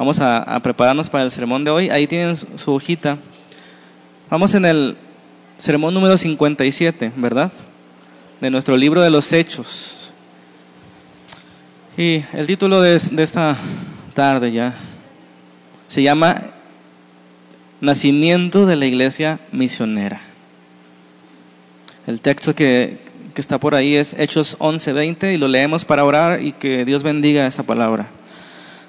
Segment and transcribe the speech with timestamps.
[0.00, 1.90] Vamos a, prepararnos para el sermón de hoy.
[1.90, 3.18] Ahí tienen su hojita.
[4.30, 4.96] Vamos en el
[5.58, 7.52] sermón número 57, ¿verdad?
[8.40, 10.10] De nuestro libro de los Hechos.
[11.98, 13.58] Y el título de, esta
[14.14, 14.74] tarde ya
[15.86, 16.44] se llama
[17.82, 20.22] Nacimiento de la Iglesia Misionera.
[22.06, 22.96] El texto que,
[23.34, 27.02] que está por ahí es Hechos 11:20 y lo leemos para orar y que Dios
[27.02, 28.08] bendiga esa palabra.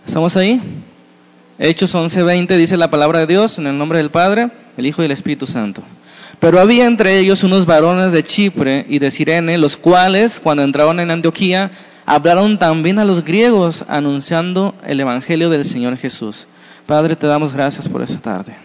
[0.05, 0.61] ¿Estamos ahí?
[1.59, 5.05] Hechos 11:20 dice la palabra de Dios en el nombre del Padre, el Hijo y
[5.05, 5.83] el Espíritu Santo.
[6.39, 10.99] Pero había entre ellos unos varones de Chipre y de Sirene, los cuales, cuando entraron
[10.99, 11.69] en Antioquía,
[12.05, 16.47] hablaron también a los griegos, anunciando el Evangelio del Señor Jesús.
[16.87, 18.55] Padre, te damos gracias por esta tarde.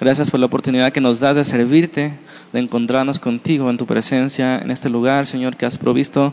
[0.00, 2.12] Gracias por la oportunidad que nos das de servirte,
[2.52, 6.32] de encontrarnos contigo en tu presencia, en este lugar, Señor, que has provisto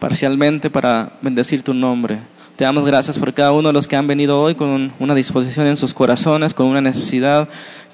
[0.00, 2.18] parcialmente para bendecir tu nombre.
[2.58, 5.68] Te damos gracias por cada uno de los que han venido hoy con una disposición
[5.68, 7.48] en sus corazones, con una necesidad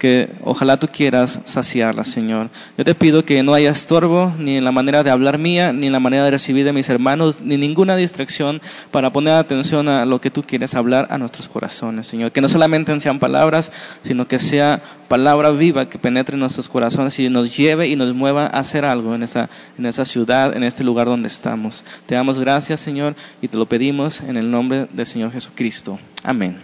[0.04, 2.50] que ojalá tú quieras saciarla, Señor.
[2.76, 5.86] Yo te pido que no haya estorbo ni en la manera de hablar mía, ni
[5.86, 10.04] en la manera de recibir de mis hermanos, ni ninguna distracción para poner atención a
[10.04, 12.32] lo que tú quieres hablar a nuestros corazones, Señor.
[12.32, 17.18] Que no solamente sean palabras, sino que sea palabra viva que penetre en nuestros corazones
[17.18, 20.64] y nos lleve y nos mueva a hacer algo en esa, en esa ciudad, en
[20.64, 21.82] este lugar donde estamos.
[22.04, 25.98] Te damos gracias, Señor, y te lo pedimos en el nombre del Señor Jesucristo.
[26.22, 26.58] Amén.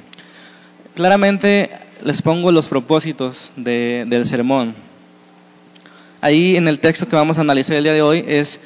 [0.95, 1.71] Claramente
[2.05, 4.75] les pongo los propósitos del sermón.
[6.21, 8.61] Ahí en el texto que vamos a analizar el día de hoy es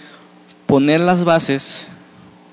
[0.67, 1.89] poner las bases,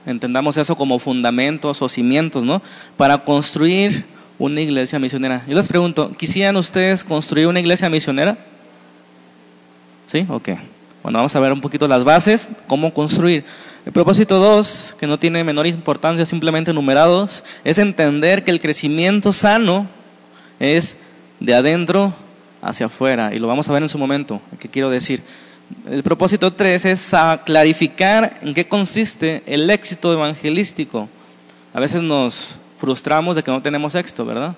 [0.06, 2.62] entendamos eso como fundamentos o cimientos, ¿no?
[2.98, 4.06] Para construir
[4.38, 5.44] una iglesia misionera.
[5.48, 8.38] Yo les pregunto, ¿quisieran ustedes construir una iglesia misionera?
[10.08, 10.26] ¿Sí?
[10.30, 10.50] Ok.
[11.04, 13.44] Bueno, vamos a ver un poquito las bases, cómo construir.
[13.86, 19.34] El propósito 2, que no tiene menor importancia, simplemente numerados, es entender que el crecimiento
[19.34, 19.88] sano
[20.62, 20.96] es
[21.40, 22.14] de adentro
[22.62, 25.24] hacia afuera, y lo vamos a ver en su momento, ¿qué quiero decir?
[25.90, 27.12] El propósito 3 es
[27.46, 31.10] clarificar en qué consiste el éxito evangelístico.
[31.74, 34.54] A veces nos frustramos de que no tenemos éxito, ¿verdad?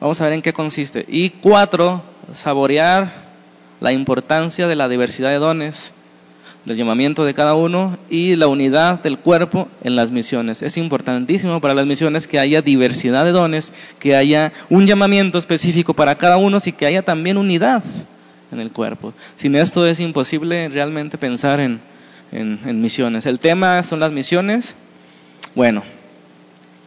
[0.00, 1.04] Vamos a ver en qué consiste.
[1.08, 2.02] Y cuatro,
[2.32, 3.12] saborear
[3.80, 5.92] la importancia de la diversidad de dones
[6.66, 10.62] del llamamiento de cada uno y la unidad del cuerpo en las misiones.
[10.62, 15.94] Es importantísimo para las misiones que haya diversidad de dones, que haya un llamamiento específico
[15.94, 17.84] para cada uno y que haya también unidad
[18.50, 19.14] en el cuerpo.
[19.36, 21.80] Sin esto es imposible realmente pensar en,
[22.32, 23.26] en misiones.
[23.26, 24.74] El tema son las misiones.
[25.54, 25.84] Bueno,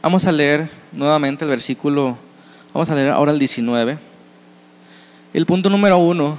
[0.01, 2.17] vamos a leer nuevamente el versículo,
[2.73, 3.97] vamos a leer ahora el 19.
[5.33, 6.37] El punto número uno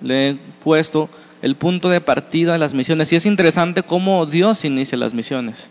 [0.00, 1.10] le he puesto
[1.42, 3.12] el punto de partida de las misiones.
[3.12, 5.70] Y es interesante cómo Dios inicia las misiones.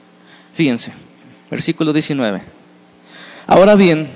[0.53, 0.91] Fíjense,
[1.49, 2.41] versículo 19.
[3.47, 4.09] Ahora bien,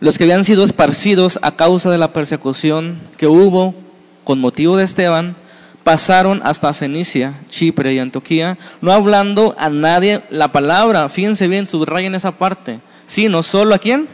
[0.00, 3.74] los que habían sido esparcidos a causa de la persecución que hubo
[4.24, 5.36] con motivo de Esteban,
[5.84, 11.08] pasaron hasta Fenicia, Chipre y Antioquía, no hablando a nadie la palabra.
[11.08, 12.80] Fíjense bien, subrayen esa parte.
[13.06, 14.08] Sino solo a quién?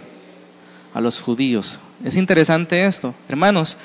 [0.95, 1.79] A los judíos.
[2.05, 3.15] Es interesante esto.
[3.29, 3.77] Hermanos,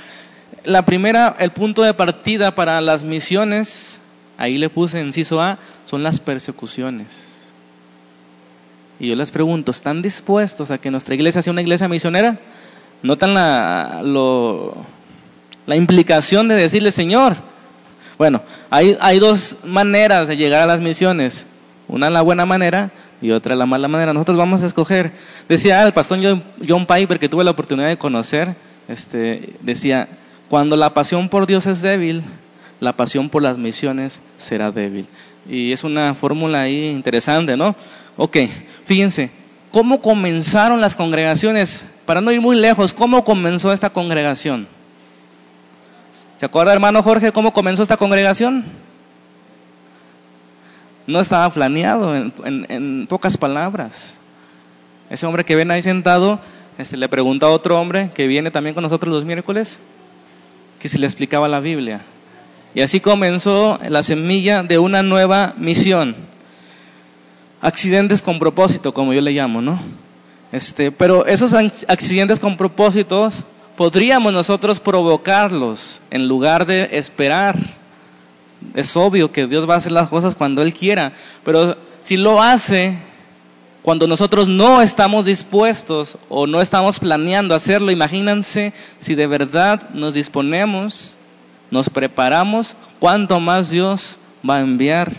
[0.64, 4.00] la primera, el punto de partida para las misiones,
[4.38, 7.32] ahí le puse inciso A, son las persecuciones.
[9.00, 12.38] Y yo les pregunto, ¿están dispuestos a que nuestra iglesia sea una iglesia misionera?
[13.02, 14.02] ¿Notan la,
[15.66, 17.36] la implicación de decirle, Señor?
[18.22, 21.48] Bueno, hay, dos maneras de llegar a las misiones.
[21.88, 24.14] Una la buena manera y otra la mala manera.
[24.14, 25.12] Nosotros vamos a escoger.
[25.50, 28.56] Decía el pastor John, John Piper, que tuve la oportunidad de conocer,
[28.88, 30.08] este, decía,
[30.52, 32.24] cuando la pasión por Dios es débil,
[32.82, 35.08] la pasión por las misiones será débil.
[35.50, 37.74] Y es una fórmula ahí interesante, ¿no?
[38.18, 38.36] Ok,
[38.84, 39.32] fíjense,
[39.72, 41.86] ¿cómo comenzaron las congregaciones?
[42.06, 44.68] Para no ir muy lejos, ¿cómo comenzó esta congregación?
[46.36, 48.66] ¿Se acuerda, hermano Jorge, cómo comenzó esta congregación?
[51.08, 54.18] No estaba planeado, en, pocas palabras.
[55.10, 56.42] Ese hombre que viene ahí sentado,
[56.78, 59.80] este, le pregunta a otro hombre que viene también con nosotros los miércoles,
[60.82, 62.02] que se le explicaba la Biblia.
[62.74, 66.16] Y así comenzó la semilla de una nueva misión.
[67.62, 69.80] Accidentes con propósito, como yo le llamo, ¿no?
[70.52, 73.44] Este, pero esos accidentes con propósitos
[73.78, 77.56] podríamos nosotros provocarlos en lugar de esperar.
[78.74, 81.14] Es obvio que Dios va a hacer las cosas cuando Él quiera,
[81.44, 82.98] pero si lo hace
[83.82, 90.14] cuando nosotros no estamos dispuestos o no estamos planeando hacerlo, imagínense si de verdad nos
[90.14, 91.18] disponemos,
[91.72, 94.18] nos preparamos, cuánto más Dios
[94.48, 95.12] va a enviar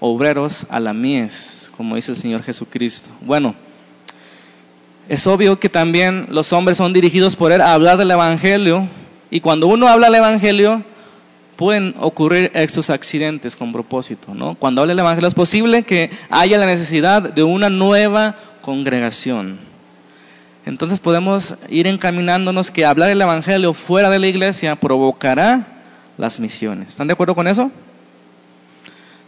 [0.00, 3.10] obreros a la mies, como dice el Señor Jesucristo.
[3.20, 3.54] Bueno,
[5.08, 8.88] Es obvio que también los hombres son dirigidos por Él a hablar del Evangelio.
[9.30, 10.84] Y cuando uno habla del Evangelio,
[11.62, 14.34] pueden ocurrir estos accidentes con propósito.
[14.34, 14.56] ¿no?
[14.56, 19.60] Cuando habla del Evangelio es posible que haya la necesidad de una nueva congregación.
[20.66, 25.68] Entonces podemos ir encaminándonos que hablar del Evangelio fuera de la iglesia provocará
[26.18, 26.88] las misiones.
[26.88, 27.70] ¿Están de acuerdo con eso?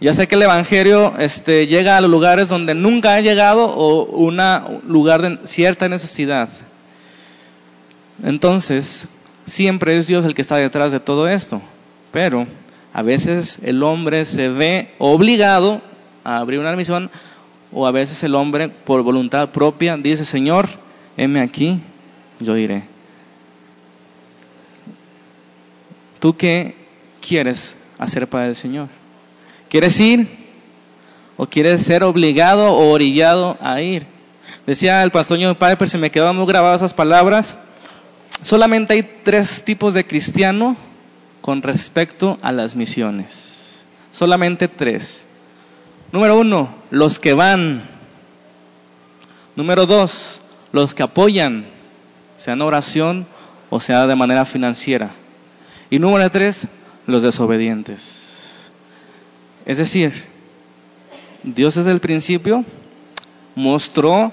[0.00, 4.06] Ya sé que el Evangelio este, llega a los lugares donde nunca ha llegado o
[4.06, 4.40] un
[4.88, 6.48] lugar de cierta necesidad.
[8.24, 9.06] Entonces,
[9.46, 11.62] siempre es Dios el que está detrás de todo esto.
[12.14, 12.46] Pero
[12.92, 15.82] a veces el hombre se ve obligado
[16.22, 17.10] a abrir una misión
[17.72, 20.68] o a veces el hombre por voluntad propia dice, Señor,
[21.16, 21.80] heme aquí,
[22.38, 22.84] yo iré.
[26.20, 26.76] ¿Tú qué
[27.20, 28.86] quieres hacer para el Señor?
[29.68, 30.28] ¿Quieres ir?
[31.36, 34.06] ¿O quieres ser obligado o orillado a ir?
[34.68, 37.58] Decía el pastor Padre, pero se me quedaban muy grabadas esas palabras.
[38.40, 40.76] Solamente hay tres tipos de cristiano
[41.44, 43.84] con respecto a las misiones.
[44.12, 45.26] Solamente tres.
[46.10, 47.82] Número uno, los que van.
[49.54, 50.40] Número dos,
[50.72, 51.66] los que apoyan,
[52.38, 53.26] sea en oración
[53.68, 55.10] o sea de manera financiera.
[55.90, 56.66] Y número tres,
[57.06, 58.72] los desobedientes.
[59.66, 60.24] Es decir,
[61.42, 62.64] Dios desde el principio
[63.54, 64.32] mostró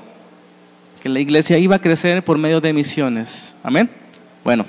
[1.04, 3.54] que la iglesia iba a crecer por medio de misiones.
[3.64, 3.90] Amén.
[4.46, 4.66] Bueno,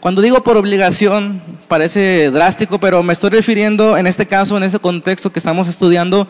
[0.00, 4.78] cuando digo por obligación, parece drástico, pero me estoy refiriendo en este caso, en ese
[4.78, 6.26] contexto que estamos estudiando,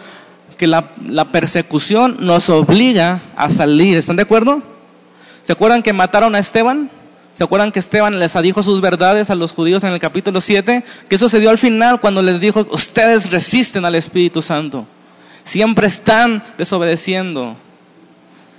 [0.59, 0.91] que la,
[1.31, 3.97] persecución nos obliga a salir.
[3.97, 4.61] ¿Están de acuerdo?
[5.45, 6.91] ¿Se acuerdan que mataron a Esteban?
[7.35, 10.85] ¿Se acuerdan que Esteban les dijo sus verdades a los judíos en el capítulo 7?
[11.09, 14.85] ¿Qué sucedió al final cuando les dijo, ustedes resisten al Espíritu Santo?
[15.45, 17.57] Siempre están desobedeciendo.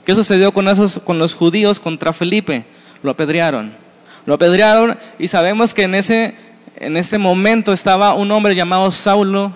[0.06, 2.64] ¿Qué sucedió con, esos, con los judíos contra Felipe?
[3.04, 3.91] Lo apedrearon.
[4.26, 6.36] Lo apedrearon y sabemos que en ese,
[6.78, 9.54] en ese momento estaba un hombre llamado Saulo,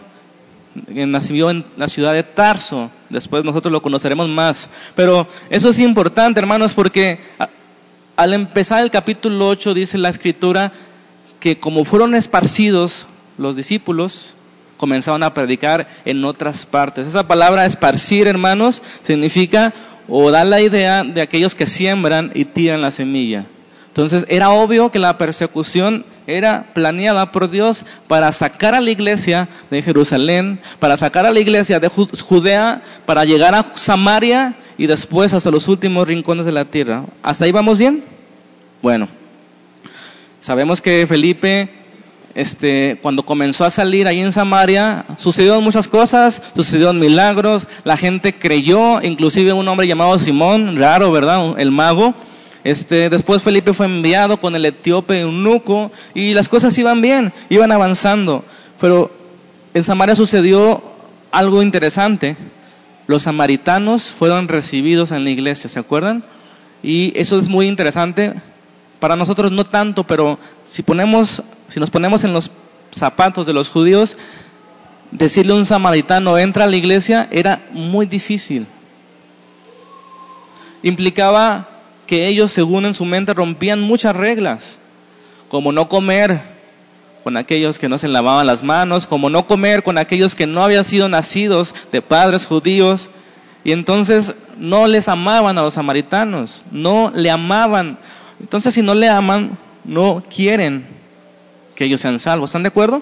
[0.94, 2.90] que nació en la ciudad de Tarso.
[3.10, 4.70] Después nosotros lo conoceremos más.
[4.96, 7.20] Pero eso es importante, hermanos, porque
[8.16, 10.72] al empezar el capítulo 8 dice la escritura
[11.40, 13.08] que como fueron esparcidos
[13.38, 14.36] los discípulos,
[14.78, 17.08] comenzaron a predicar en otras partes.
[17.08, 19.74] Esa palabra esparcir, hermanos, significa
[20.08, 23.46] o da la idea de aquellos que siembran y tiran la semilla.
[23.96, 29.48] Entonces era obvio que la persecución era planeada por Dios para sacar a la iglesia
[29.72, 35.34] de Jerusalén, para sacar a la iglesia de Judea, para llegar a Samaria y después
[35.34, 37.06] hasta los últimos rincones de la tierra.
[37.24, 38.04] ¿Hasta ahí vamos bien?
[38.82, 39.08] Bueno,
[40.42, 41.70] sabemos que Felipe,
[42.34, 48.34] este, cuando comenzó a salir ahí en Samaria, sucedieron muchas cosas, sucedieron milagros, la gente
[48.34, 51.58] creyó, inclusive un hombre llamado Simón, raro, ¿verdad?
[51.58, 52.14] El mago.
[52.66, 57.72] Este, después Felipe fue enviado con el etíope eunuco y las cosas iban bien, iban
[57.72, 58.44] avanzando.
[58.82, 59.10] Pero
[59.74, 60.84] en Samaria sucedió
[61.32, 62.36] algo interesante
[63.08, 66.24] los samaritanos fueron recibidos en la iglesia, ¿se acuerdan?
[66.82, 68.34] Y eso es muy interesante.
[69.00, 72.50] Para nosotros no tanto, pero si ponemos, si nos ponemos en los
[72.92, 74.18] zapatos de los judíos,
[75.12, 78.66] decirle a un samaritano entra a la iglesia era muy difícil.
[80.82, 81.68] Implicaba
[82.08, 84.80] que ellos, según en su mente, rompían muchas reglas,
[85.50, 86.42] como no comer
[87.24, 90.64] con aquellos que no se lavaban las manos, como no comer con aquellos que no
[90.64, 93.10] habían sido nacidos de padres judíos.
[93.64, 97.98] Y entonces no les amaban a los samaritanos, no le amaban.
[98.40, 100.86] Entonces si no le aman, no quieren
[101.74, 102.52] que ellos sean salvos.
[102.52, 103.02] ¿Están de acuerdo?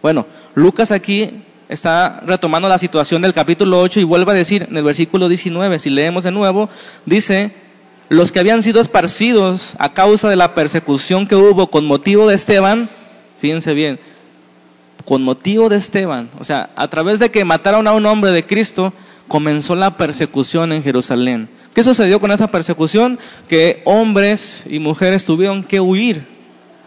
[0.00, 1.30] Bueno, Lucas aquí
[1.68, 5.78] está retomando la situación del capítulo 8 y vuelve a decir en el versículo 19,
[5.78, 6.70] si leemos de nuevo,
[7.04, 7.52] dice,
[8.08, 12.34] los que habían sido esparcidos a causa de la persecución que hubo con motivo de
[12.34, 12.90] Esteban,
[13.40, 14.00] Fíjense bien,
[15.04, 18.44] con motivo de Esteban, o sea, a través de que mataron a un hombre de
[18.44, 18.92] Cristo,
[19.28, 21.48] comenzó la persecución en Jerusalén.
[21.72, 23.18] ¿Qué sucedió con esa persecución?
[23.48, 26.26] Que hombres y mujeres tuvieron que huir.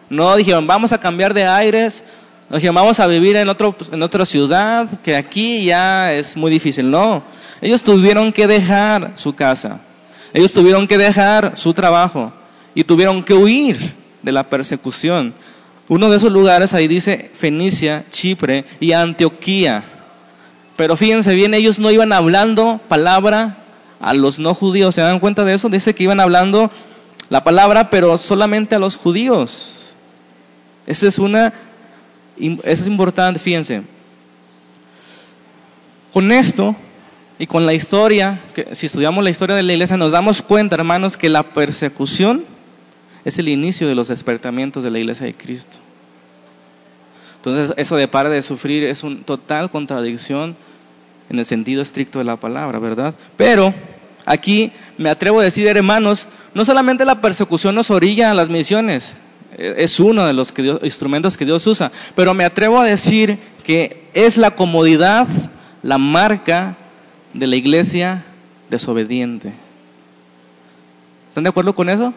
[0.10, 2.04] No dijeron, vamos a cambiar de aires,
[2.50, 6.52] no dijeron, vamos a vivir en, otro, en otra ciudad, que aquí ya es muy
[6.52, 6.92] difícil.
[6.92, 7.24] No,
[7.62, 9.80] ellos tuvieron que dejar su casa,
[10.34, 12.32] ellos tuvieron que dejar su trabajo
[12.74, 15.34] y tuvieron que huir de la persecución.
[15.88, 19.84] Uno de esos lugares ahí dice Fenicia, Chipre y Antioquía.
[20.78, 23.58] Pero fíjense bien, ellos no iban hablando palabra
[24.00, 24.96] a los no judíos.
[24.96, 25.70] ¿Se dan cuenta de eso?
[25.70, 26.72] Dice que iban hablando
[27.30, 29.94] la palabra, pero solamente a los judíos.
[30.88, 31.54] Esa es una,
[32.38, 33.84] eso es importante, fíjense.
[36.14, 36.76] Con esto,
[37.42, 38.40] Y con la historia,
[38.74, 42.44] si estudiamos la historia de la iglesia, nos damos cuenta, hermanos, que la persecución
[43.26, 45.78] es el inicio de los despertamientos de la iglesia de Cristo.
[47.38, 50.56] Entonces, eso de para de sufrir es una total contradicción
[51.32, 53.16] en el sentido estricto de la palabra, ¿verdad?
[53.38, 53.74] Pero
[54.28, 59.16] aquí me atrevo a decir, hermanos, no solamente la persecución nos orilla a las misiones,
[59.58, 64.04] e, es uno de los instrumentos que Dios usa, pero me atrevo a decir que
[64.14, 65.28] es la comodidad,
[65.82, 66.78] la marca
[67.34, 68.24] de la iglesia
[68.70, 69.54] desobediente.
[71.30, 72.14] ¿Están de acuerdo con eso?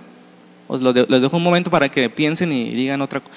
[0.66, 3.34] Os les dejo un momento para que piensen y digan otra cosa.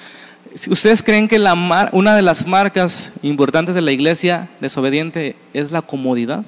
[0.70, 1.54] ¿Ustedes creen que la,
[1.92, 6.44] una de las marcas importantes de la iglesia desobediente es la comodidad?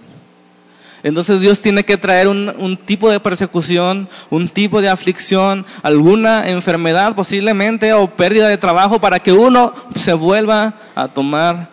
[1.03, 6.49] Entonces Dios tiene que traer un, un, tipo de persecución, un tipo de aflicción, alguna
[6.51, 11.71] enfermedad posiblemente o pérdida de trabajo para que uno se vuelva a tomar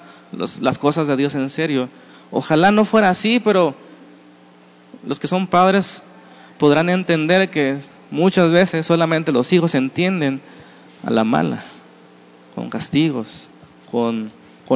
[0.61, 1.89] las cosas de Dios en serio.
[2.31, 3.75] Ojalá no fuera así, pero
[5.05, 6.03] los que son padres
[6.57, 7.77] podrán entender que
[8.11, 10.41] muchas veces solamente los hijos entienden
[11.05, 11.63] a la mala,
[12.55, 13.49] con castigos,
[13.91, 14.29] con,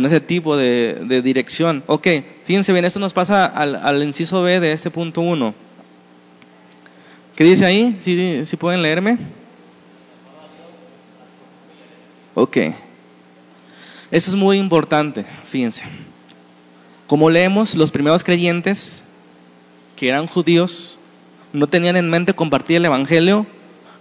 [0.06, 1.84] ese tipo de, dirección.
[1.88, 2.08] Ok,
[2.46, 5.54] fíjense bien, esto nos pasa al, inciso B de este punto 1.
[7.36, 7.98] ¿Qué dice ahí?
[8.02, 9.18] ¿Sí, ¿Sí pueden leerme?
[12.36, 12.58] Ok.
[14.12, 15.84] Eso es muy importante, fíjense.
[17.12, 19.04] Como leemos, los primeros creyentes,
[19.98, 20.98] que eran judíos,
[21.52, 23.46] no tenían en mente compartir el Evangelio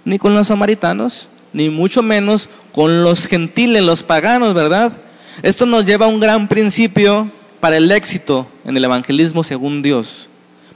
[0.04, 4.96] ni con los samaritanos, ni mucho menos con los gentiles, los paganos, ¿verdad?
[5.42, 10.28] Esto nos lleva a un gran principio para el éxito en el evangelismo según Dios,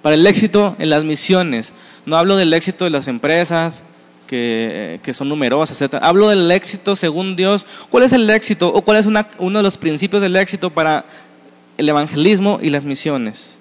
[0.02, 1.72] para el éxito en las misiones.
[2.04, 3.84] No hablo del éxito de las empresas,
[4.26, 5.98] que, son numerosas, etc.
[6.02, 7.64] Hablo del éxito según Dios.
[7.90, 11.04] ¿Cuál es el éxito o cuál es uno de los principios del éxito para
[11.78, 13.59] el evangelismo y las misiones.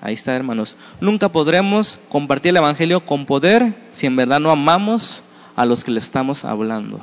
[0.00, 0.76] Ahí está, hermanos.
[1.00, 5.22] Nunca podremos compartir el evangelio con poder si en verdad no amamos
[5.54, 7.00] a los que le estamos hablando.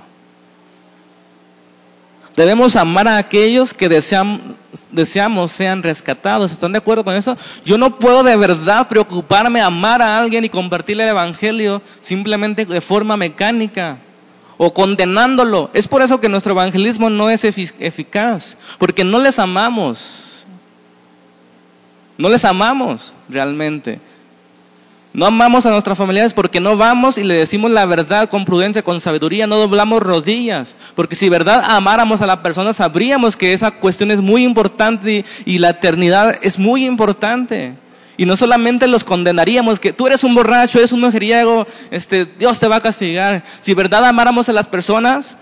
[2.36, 6.52] Debemos amar a aquellos que deseamos, sean rescatados.
[6.52, 7.38] ¿Están de acuerdo con eso?
[7.66, 12.82] Yo no puedo de verdad preocuparme, amar a alguien y compartirle el Evangelio simplemente de
[12.82, 13.98] forma mecánica
[14.62, 15.72] o condenándolo.
[15.74, 20.46] Es por eso que nuestro evangelismo no es eficaz, porque no les amamos.
[22.18, 24.02] No les amamos realmente.
[25.14, 28.84] No amamos a nuestras familiares porque no vamos y le decimos la verdad con prudencia,
[28.84, 30.76] con sabiduría, no doblamos rodillas.
[30.94, 35.54] Porque si verdad amáramos a la persona, sabríamos que esa cuestión es muy importante y,
[35.54, 37.76] y la eternidad es muy importante.
[38.20, 42.60] Y no solamente los condenaríamos, que tú eres un borracho, eres un mujeriego, este, Dios
[42.60, 43.46] te va a castigar.
[43.62, 45.38] Si verdad amáramos a las personas,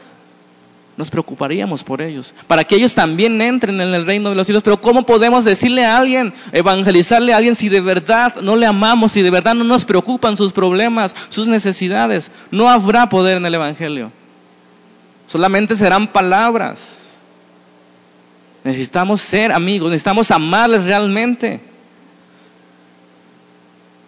[0.95, 4.61] nos preocuparíamos por ellos, para que ellos también entren en el reino de los cielos.
[4.61, 9.13] Pero ¿cómo podemos decirle a alguien, evangelizarle a alguien si de verdad no le amamos,
[9.13, 12.29] si de verdad no nos preocupan sus problemas, sus necesidades?
[12.51, 14.11] No habrá poder en el Evangelio.
[15.25, 17.17] Solamente serán palabras.
[18.63, 21.59] Necesitamos ser amigos, necesitamos amarles realmente.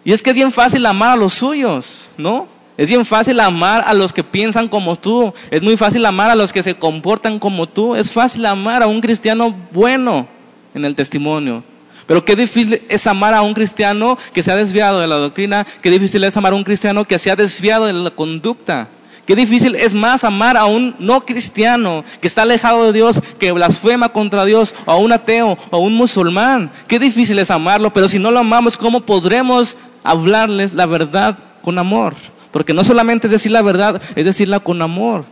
[0.04, 2.48] Y es que es bien fácil amar a los suyos, ¿no?
[2.76, 5.34] Es bien fácil amar a los que piensan como tú.
[5.50, 7.94] Es muy fácil amar a los que se comportan como tú.
[7.94, 10.26] Es fácil amar a un cristiano bueno
[10.74, 11.62] en el testimonio.
[12.06, 15.66] Pero qué difícil es amar a un cristiano que se ha desviado de la doctrina.
[15.82, 18.88] Qué difícil es amar a un cristiano que se ha desviado de la conducta.
[19.30, 23.52] Qué difícil es más amar a un no cristiano que está alejado de Dios, que
[23.52, 26.72] blasfema contra Dios, o a un ateo, o a un musulmán.
[26.88, 31.78] Qué difícil es amarlo, pero si no lo amamos, ¿cómo podremos hablarles la verdad con
[31.78, 32.14] amor?
[32.50, 35.24] Porque no solamente es decir la verdad, es decirla con amor.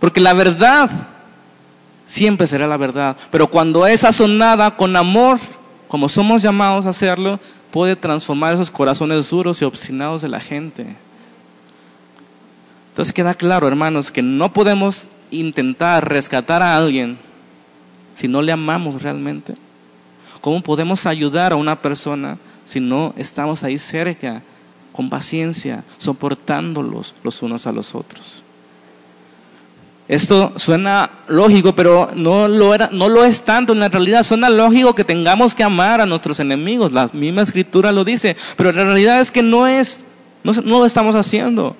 [0.00, 0.90] Porque la verdad
[2.06, 3.16] siempre será la verdad.
[3.30, 5.38] Pero cuando es sazonada con amor,
[5.86, 7.38] como somos llamados a hacerlo,
[7.70, 10.96] puede transformar esos corazones duros y obstinados de la gente.
[12.94, 17.18] Entonces queda claro, hermanos, que no podemos intentar rescatar a alguien
[18.14, 19.56] si no le amamos realmente.
[20.40, 24.42] ¿Cómo podemos ayudar a una persona si no estamos ahí cerca,
[24.92, 28.44] con paciencia, soportándolos los unos a los otros?
[30.06, 33.72] Esto suena lógico, pero no lo, era, no lo es tanto.
[33.72, 36.92] En la realidad suena lógico que tengamos que amar a nuestros enemigos.
[36.92, 38.36] La misma escritura lo dice.
[38.56, 39.98] Pero la realidad es que no es,
[40.44, 41.74] no, no lo estamos haciendo.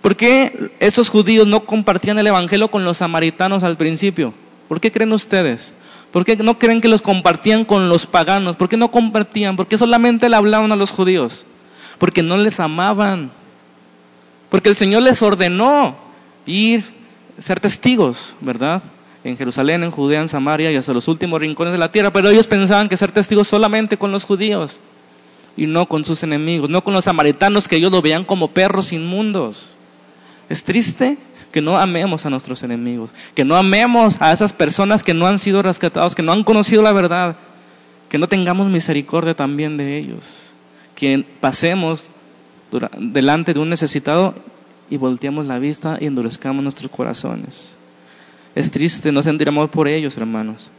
[0.00, 4.32] ¿Por qué esos judíos no compartían el Evangelio con los samaritanos al principio?
[4.68, 5.74] ¿Por qué creen ustedes?
[6.12, 8.56] ¿Por qué no creen que los compartían con los paganos?
[8.56, 9.56] ¿Por qué no compartían?
[9.56, 11.44] ¿Por qué solamente le hablaban a los judíos?
[11.98, 13.30] Porque no les amaban.
[14.50, 15.96] Porque el Señor les ordenó
[16.46, 16.84] ir,
[17.38, 18.82] ser testigos, ¿verdad?
[19.24, 22.30] en Jerusalén, en Judea, en Samaria y hasta los últimos rincones de la tierra, pero
[22.30, 24.80] ellos pensaban que ser testigos solamente con los judíos
[25.56, 28.92] y no con sus enemigos, no con los samaritanos que ellos lo veían como perros
[28.92, 29.77] inmundos.
[30.48, 31.18] Es triste
[31.52, 35.38] que no amemos a nuestros enemigos, que no amemos a esas personas que no han
[35.38, 37.36] sido rescatados, que no han conocido la verdad,
[38.08, 40.52] que no tengamos misericordia también de ellos,
[40.94, 42.06] que pasemos
[42.98, 44.34] delante de un necesitado
[44.90, 47.78] y volteamos la vista y endurezcamos nuestros corazones.
[48.54, 50.70] Es triste no sentir amor por ellos, hermanos.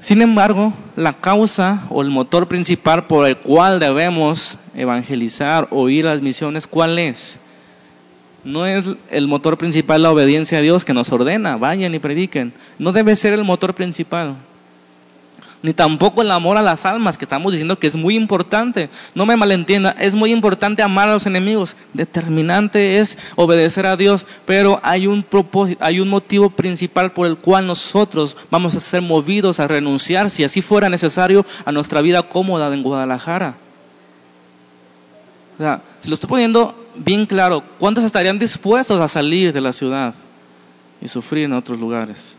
[0.00, 6.06] Sin embargo, la causa o el motor principal por el cual debemos evangelizar o ir
[6.06, 7.40] a las misiones, ¿cuál es?
[8.44, 12.52] No es el motor principal la obediencia a Dios que nos ordena, vayan y prediquen.
[12.78, 14.36] No debe ser el motor principal
[15.62, 18.88] ni tampoco el amor a las almas, que estamos diciendo que es muy importante.
[19.14, 21.76] No me malentienda, es muy importante amar a los enemigos.
[21.94, 27.36] Determinante es obedecer a Dios, pero hay un propósito, hay un motivo principal por el
[27.36, 32.22] cual nosotros vamos a ser movidos a renunciar, si así fuera necesario, a nuestra vida
[32.22, 33.54] cómoda en Guadalajara.
[35.58, 39.72] O sea, si lo estoy poniendo bien claro, ¿cuántos estarían dispuestos a salir de la
[39.72, 40.14] ciudad
[41.00, 42.36] y sufrir en otros lugares?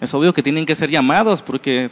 [0.00, 1.90] Es obvio que tienen que ser llamados, porque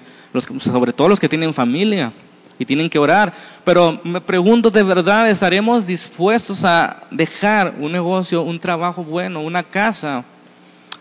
[0.58, 2.12] sobre todo los que tienen familia
[2.58, 3.32] y tienen que orar.
[3.64, 9.62] Pero me pregunto, ¿de verdad estaremos dispuestos a dejar un negocio, un trabajo bueno, una
[9.62, 10.24] casa?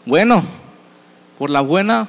[0.06, 0.44] Bueno,
[1.38, 2.08] por la buena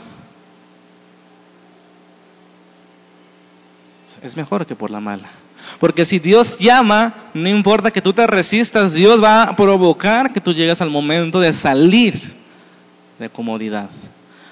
[4.23, 5.29] es mejor que por la mala.
[5.79, 10.41] Porque si Dios llama, no importa que tú te resistas, Dios va a provocar que
[10.41, 12.15] tú llegues al momento de salir
[13.19, 13.91] de comodidad.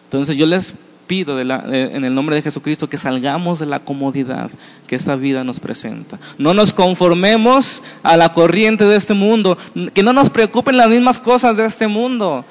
[0.05, 0.75] Entonces yo les
[1.07, 4.49] pido en el nombre de Jesucristo que salgamos de la comodidad
[4.87, 6.21] que esta vida nos presenta.
[6.39, 9.59] No nos conformemos a la corriente de este mundo,
[9.93, 12.45] que no nos preocupen las mismas cosas de este mundo.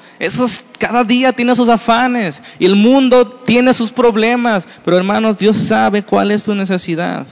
[0.78, 6.02] Cada día tiene sus afanes y el mundo tiene sus problemas, pero hermanos, Dios sabe
[6.02, 7.26] cuál es su necesidad.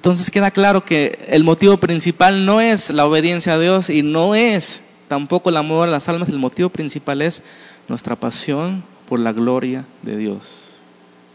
[0.00, 4.34] Entonces queda claro que el motivo principal no es la obediencia a Dios y no
[4.34, 7.42] es tampoco el amor a las almas, el motivo principal es
[7.86, 10.70] nuestra pasión por la gloria de Dios.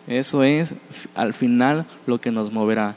[0.08, 0.74] Eso es
[1.14, 2.96] al final lo que nos moverá.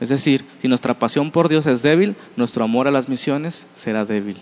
[0.00, 4.06] Es decir, si nuestra pasión por Dios es débil, nuestro amor a las misiones será
[4.06, 4.38] débil.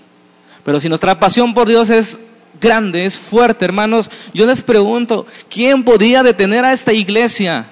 [0.64, 2.20] Pero si nuestra pasión por Dios es
[2.60, 7.66] grande, es fuerte, hermanos, yo les pregunto, ¿quién podía detener a esta iglesia?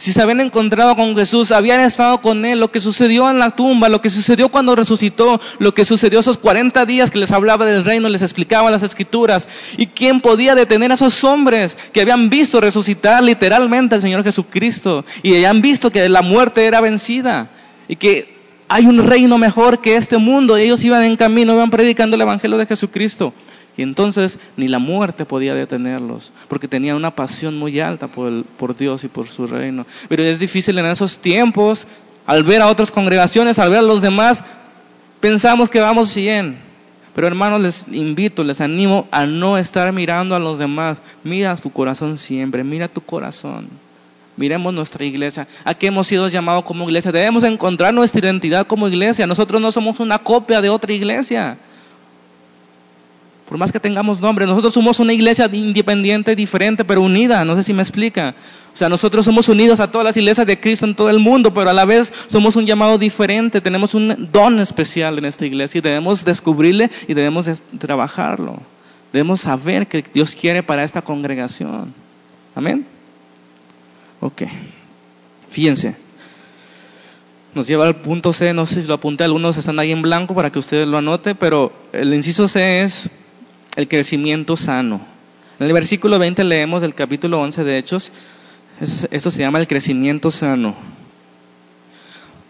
[0.00, 3.50] Si se habían encontrado con Jesús, habían estado con Él, lo que sucedió en la
[3.50, 7.66] tumba, lo que sucedió cuando resucitó, lo que sucedió esos 40 días que les hablaba
[7.66, 9.46] del reino, les explicaba las escrituras.
[9.76, 15.04] ¿Y quién podía detener a esos hombres que habían visto resucitar literalmente al Señor Jesucristo
[15.22, 17.50] y habían visto que la muerte era vencida
[17.86, 20.56] y que hay un reino mejor que este mundo?
[20.56, 23.34] Y ellos iban en camino, iban predicando el Evangelio de Jesucristo.
[23.80, 29.04] Y entonces ni la muerte podía detenerlos, porque tenían una pasión muy alta por, Dios
[29.04, 29.86] y por su reino.
[30.06, 31.86] Pero es difícil en esos tiempos,
[32.26, 34.44] al ver a otras congregaciones, al ver a los demás,
[35.20, 36.58] pensamos que vamos bien.
[37.14, 41.00] Pero hermanos, les invito, les animo a no estar mirando a los demás.
[41.24, 43.66] Mira tu corazón siempre, mira tu corazón.
[44.36, 45.48] Miremos nuestra iglesia.
[45.64, 47.12] ¿A qué hemos sido llamados como iglesia?
[47.12, 49.26] Debemos encontrar nuestra identidad como iglesia.
[49.26, 51.56] Nosotros no somos una copia de otra iglesia
[53.50, 57.64] por más que tengamos nombre, nosotros somos una iglesia independiente, diferente, pero unida, no sé
[57.64, 58.36] si me explica.
[58.72, 61.52] O sea, nosotros somos unidos a todas las iglesias de Cristo en todo el mundo,
[61.52, 65.80] pero a la vez somos un llamado diferente, tenemos un don especial en esta iglesia
[65.80, 68.60] y debemos descubrirle y debemos trabajarlo.
[69.12, 71.92] Debemos saber que Dios quiere para esta congregación.
[72.54, 72.86] Amén.
[74.20, 74.42] Ok.
[75.50, 75.96] Fíjense.
[77.56, 80.36] Nos lleva al punto C, no sé si lo apunté, algunos están ahí en blanco
[80.36, 83.10] para que ustedes lo anoten, pero el inciso C es
[83.80, 85.00] el crecimiento sano.
[85.58, 88.12] En el versículo 20 leemos del capítulo 11 de Hechos,
[89.10, 90.74] esto se llama el crecimiento sano.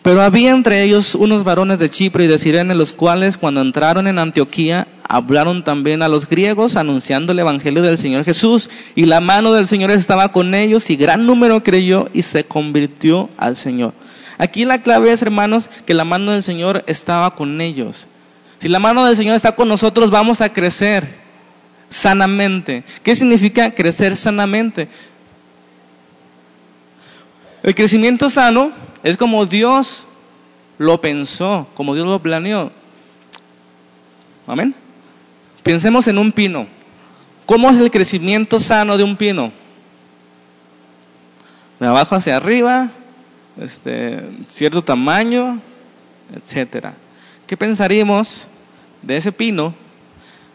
[0.02, 4.06] Pero había entre ellos unos varones de Chipre y de Sirene, los cuales cuando entraron
[4.06, 8.70] en Antioquía hablaron también a los griegos anunciando el Evangelio del Señor Jesús.
[8.94, 13.28] Y la mano del Señor estaba con ellos y gran número creyó y se convirtió
[13.36, 13.92] al Señor.
[14.38, 18.06] Aquí la clave es, hermanos, que la mano del Señor estaba con ellos.
[18.58, 21.19] Si la mano del Señor está con nosotros, vamos a crecer
[21.90, 22.84] sanamente.
[23.02, 24.88] ¿Qué significa crecer sanamente?
[27.62, 28.72] El crecimiento sano
[29.02, 30.06] es como Dios
[30.78, 32.72] lo pensó, como Dios lo planeó.
[34.46, 34.74] Amén.
[35.62, 36.66] Pensemos en un pino.
[37.44, 39.52] ¿Cómo es el crecimiento sano de un pino?
[41.78, 42.90] De abajo hacia arriba,
[43.60, 45.60] este, cierto tamaño,
[46.34, 46.94] etcétera.
[47.46, 48.48] ¿Qué pensaríamos
[49.02, 49.74] de ese pino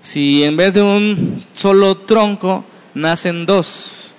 [0.05, 2.63] Si en vez de un solo tronco
[2.93, 4.13] nacen dos,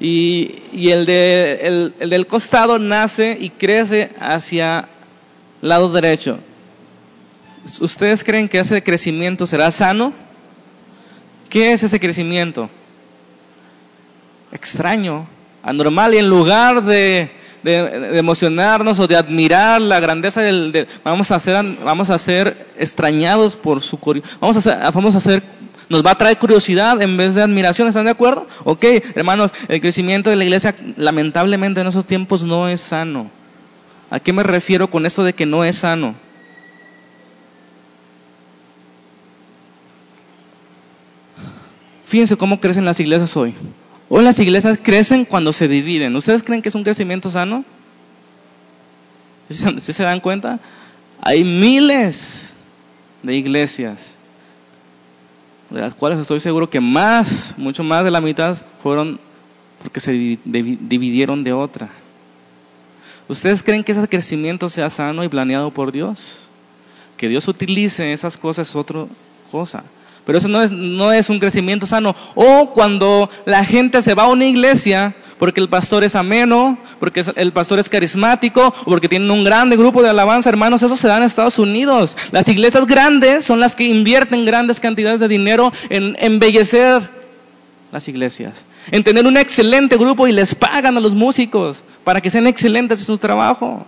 [0.00, 4.88] y, el, de, el del costado nace y crece hacia
[5.60, 6.38] el lado derecho,
[7.82, 10.14] ¿ustedes creen que ese crecimiento será sano?
[11.50, 12.70] ¿Qué es ese crecimiento?
[14.50, 15.28] Extraño,
[15.62, 17.30] anormal, y en lugar de
[17.62, 23.56] de, emocionarnos o de admirar la grandeza del, vamos a ser vamos a ser extrañados
[23.56, 23.98] por su
[24.40, 25.42] vamos a ser, vamos a ser
[25.90, 28.46] nos va a traer curiosidad en vez de admiración, ¿están de acuerdo?
[28.62, 28.84] Ok,
[29.16, 33.28] hermanos, el crecimiento de la iglesia lamentablemente en esos tiempos no es sano.
[34.08, 36.14] ¿A qué me refiero con esto de que no es sano?
[42.04, 43.54] Fíjense cómo crecen las iglesias hoy.
[44.12, 46.16] Hoy las iglesias crecen cuando se dividen.
[46.16, 47.64] ¿Ustedes creen que es un crecimiento sano?
[49.48, 50.58] ¿Sí se dan cuenta?
[51.20, 52.52] Hay miles
[53.22, 54.18] de iglesias,
[55.70, 59.20] de las cuales estoy seguro que más, mucho más de la mitad fueron
[59.80, 61.88] porque se dividieron de otra.
[63.28, 66.50] ¿Ustedes creen que ese crecimiento sea sano y planeado por Dios?
[67.16, 69.06] Que Dios utilice esas cosas es otra
[69.52, 69.84] cosa.
[70.26, 72.14] Pero eso no es, un crecimiento sano.
[72.34, 77.24] O cuando la gente se va a una iglesia porque el pastor es ameno, porque
[77.36, 81.16] el pastor es carismático, porque tienen un grande grupo de alabanza, hermanos, eso se da
[81.16, 82.16] en Estados Unidos.
[82.30, 87.08] Las iglesias grandes son las que invierten grandes cantidades de dinero en embellecer
[87.90, 92.30] las iglesias, en tener un excelente grupo y les pagan a los músicos para que
[92.30, 93.86] sean excelentes en su trabajo.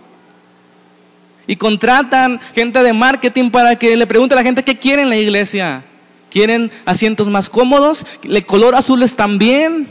[1.45, 5.09] Y contratan gente de marketing para que le pregunte a la gente qué quiere en
[5.09, 5.83] la iglesia.
[6.33, 8.07] ¿Quieren asientos más cómodos?
[8.23, 9.87] ¿Le color azules también?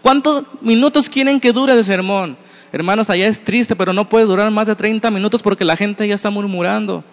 [0.00, 2.38] ¿Cuántos minutos quieren que dure el sermón?
[2.72, 6.08] Hermanos, allá es triste, pero no puede durar más de 30 minutos porque la gente
[6.08, 7.04] ya está murmurando.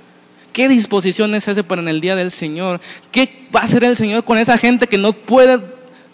[0.53, 2.79] ¿Qué disposición es ese para en el día del Señor?
[3.11, 5.59] ¿Qué va a hacer el Señor con esa gente que no puede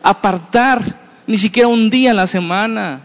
[0.02, 3.02] apartar ni siquiera un día en la semana?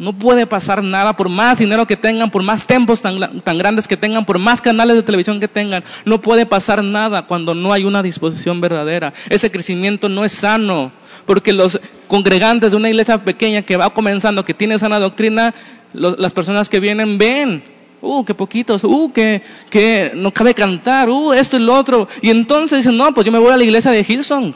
[0.00, 3.18] No puede pasar nada por más dinero que tengan, por más tempos tan,
[3.58, 5.84] grandes que tengan, por más canales de televisión que tengan.
[6.06, 9.12] No puede pasar nada cuando no hay una disposición verdadera.
[9.28, 10.90] Ese crecimiento no es sano.
[11.26, 15.52] Porque los congregantes de una iglesia pequeña que va comenzando, que tiene sana doctrina,
[15.92, 17.62] las personas que vienen ven
[18.00, 22.08] uh, qué poquitos, uh, que, que no cabe cantar, uh, esto y lo otro.
[22.22, 24.54] Y entonces dicen, no, pues yo me voy a la iglesia de Hilson.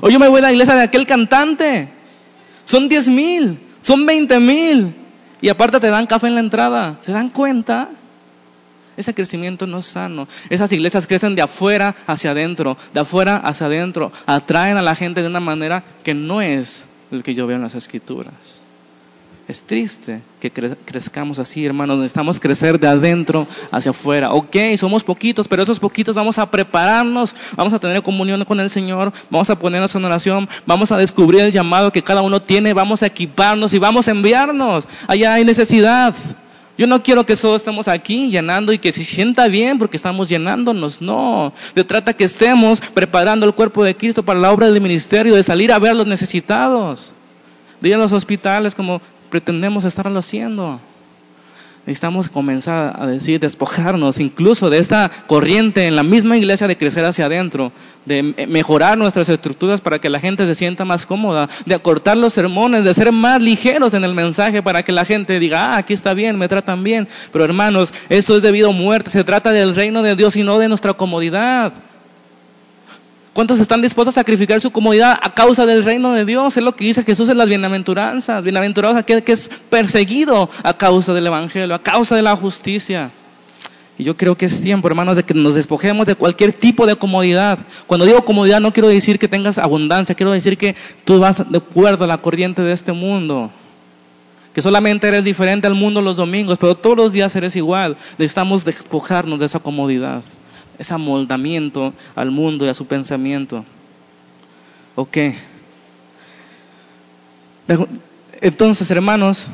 [0.00, 1.88] O yo me voy a la iglesia de aquel cantante.
[2.64, 4.94] Son diez mil son 20 mil.
[5.42, 6.96] Y aparte te dan café en la entrada.
[7.02, 7.90] ¿Se dan cuenta?
[8.96, 10.26] Ese crecimiento no es sano.
[10.48, 14.10] Esas iglesias crecen de afuera hacia adentro, de afuera hacia adentro.
[14.24, 17.62] Atraen a la gente de una manera que no es el que yo veo en
[17.62, 18.63] las escrituras.
[19.46, 21.98] Es triste que crezcamos así, hermanos.
[21.98, 24.32] Necesitamos crecer de adentro hacia afuera.
[24.32, 28.70] Ok, somos poquitos, pero esos poquitos vamos a prepararnos, vamos a tener comunión con el
[28.70, 32.72] Señor, vamos a ponernos en oración, vamos a descubrir el llamado que cada uno tiene,
[32.72, 34.88] vamos a equiparnos y vamos a enviarnos.
[35.08, 36.14] Allá hay necesidad.
[36.78, 40.26] Yo no quiero que solo estemos aquí llenando y que se sienta bien porque estamos
[40.26, 41.02] llenándonos.
[41.02, 41.52] No.
[41.74, 45.42] Se trata que estemos preparando el cuerpo de Cristo para la obra del ministerio, de
[45.42, 47.12] salir a ver a los necesitados
[47.84, 49.02] de ir a los hospitales como
[49.34, 50.78] pretendemos estarlo haciendo.
[51.86, 57.04] Necesitamos comenzar a decir, despojarnos incluso de esta corriente en la misma iglesia de crecer
[57.04, 57.72] hacia adentro,
[58.04, 62.32] de mejorar nuestras estructuras para que la gente se sienta más cómoda, de acortar los
[62.32, 65.94] sermones, de ser más ligeros en el mensaje para que la gente diga, ah, aquí
[65.94, 67.08] está bien, me tratan bien.
[67.32, 70.60] Pero hermanos, eso es debido a muerte, se trata del reino de Dios y no
[70.60, 71.72] de nuestra comodidad.
[73.34, 76.56] ¿Cuántos están dispuestos a sacrificar su comodidad a causa del reino de Dios?
[76.56, 78.44] Es lo que dice Jesús en las bienaventuranzas.
[78.44, 83.10] Bienaventurados aquel que es perseguido a causa del Evangelio, a causa de la justicia.
[83.98, 86.94] Y yo creo que es tiempo, hermanos, de que nos despojemos de cualquier tipo de
[86.94, 87.58] comodidad.
[87.88, 91.58] Cuando digo comodidad no quiero decir que tengas abundancia, quiero decir que tú vas de
[91.58, 93.50] acuerdo a la corriente de este mundo.
[94.54, 97.96] Que solamente eres diferente al mundo los domingos, pero todos los días eres igual.
[98.16, 100.22] Necesitamos despojarnos de esa comodidad
[100.78, 103.64] ese amoldamiento al mundo y a su pensamiento.
[104.96, 105.18] Ok.
[108.40, 109.46] Entonces, hermanos,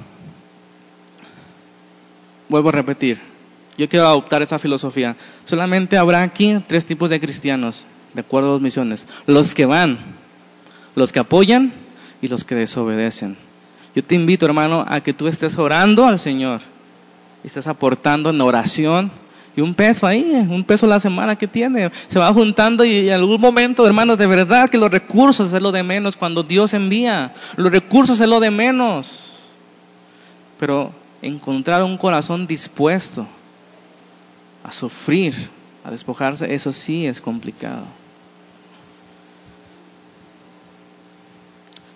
[2.49, 3.21] vuelvo a repetir,
[3.79, 5.17] yo quiero adoptar esa filosofía.
[5.45, 9.07] Solamente habrá aquí tres tipos de cristianos, de acuerdo a las misiones.
[9.27, 9.99] Los que van,
[10.95, 11.73] los que apoyan
[12.21, 13.37] y los que desobedecen.
[13.95, 16.61] Yo te invito, hermano, a que tú estés orando al Señor,
[17.43, 19.11] y estés aportando en oración
[19.57, 23.15] y un peso ahí, un peso la semana que tiene, se va juntando y en
[23.15, 27.35] algún momento, hermanos, de verdad que los recursos es lo de menos cuando Dios envía,
[27.57, 29.49] los recursos es lo de menos.
[30.59, 33.27] Pero encontrar un corazón dispuesto
[34.63, 35.35] a sufrir
[35.85, 37.85] a despojarse, eso sí es complicado.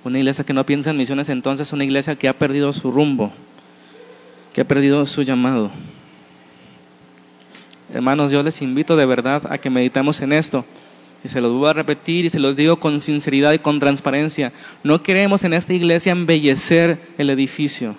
[0.04, 2.90] Una iglesia que no piensa en misiones entonces es una iglesia que ha perdido su
[2.90, 3.32] rumbo,
[4.52, 5.70] que ha perdido su llamado.
[7.94, 10.64] Hermanos, yo les invito de verdad a que meditemos en esto.
[11.22, 14.52] Y se los voy a repetir y se los digo con sinceridad y con transparencia.
[14.82, 17.94] No queremos en esta iglesia embellecer el edificio.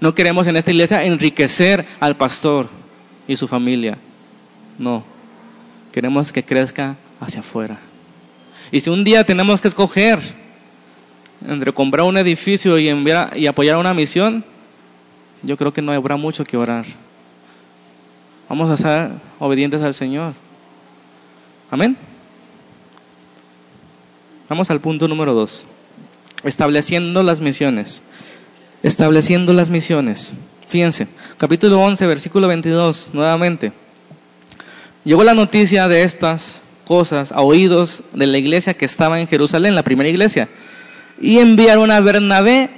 [0.00, 2.68] No queremos en esta iglesia enriquecer al pastor
[3.26, 3.96] y su familia.
[4.78, 5.02] No.
[5.92, 7.78] Queremos que crezca hacia afuera.
[8.70, 10.18] Y si un día tenemos que escoger
[11.48, 14.44] entre comprar un edificio y, enviar, y apoyar una misión,
[15.42, 16.84] yo creo que no habrá mucho que orar.
[18.52, 20.34] Vamos a ser obedientes al Señor.
[21.70, 21.96] Amén.
[24.46, 25.64] Vamos al punto número dos.
[26.44, 28.02] Estableciendo las misiones.
[28.82, 30.32] Estableciendo las misiones.
[30.68, 33.72] Fíjense, capítulo 11, versículo 22, nuevamente.
[35.02, 39.74] Llegó la noticia de estas cosas a oídos de la iglesia que estaba en Jerusalén,
[39.74, 40.50] la primera iglesia
[41.18, 42.68] y enviaron a Bernabé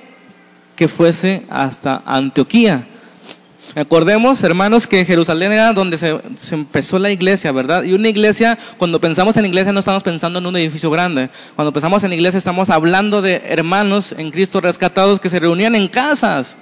[0.77, 2.87] que fuese hasta Antioquía.
[3.75, 6.21] Acordemos, hermanos, que Jerusalén era donde se,
[6.53, 7.83] empezó la iglesia, ¿verdad?
[7.83, 11.31] Y una iglesia, cuando pensamos en iglesia, no estamos pensando en un edificio grande.
[11.57, 15.89] Cuando pensamos en iglesia, estamos hablando de hermanos en Cristo rescatados que se reunían en
[15.89, 16.57] casas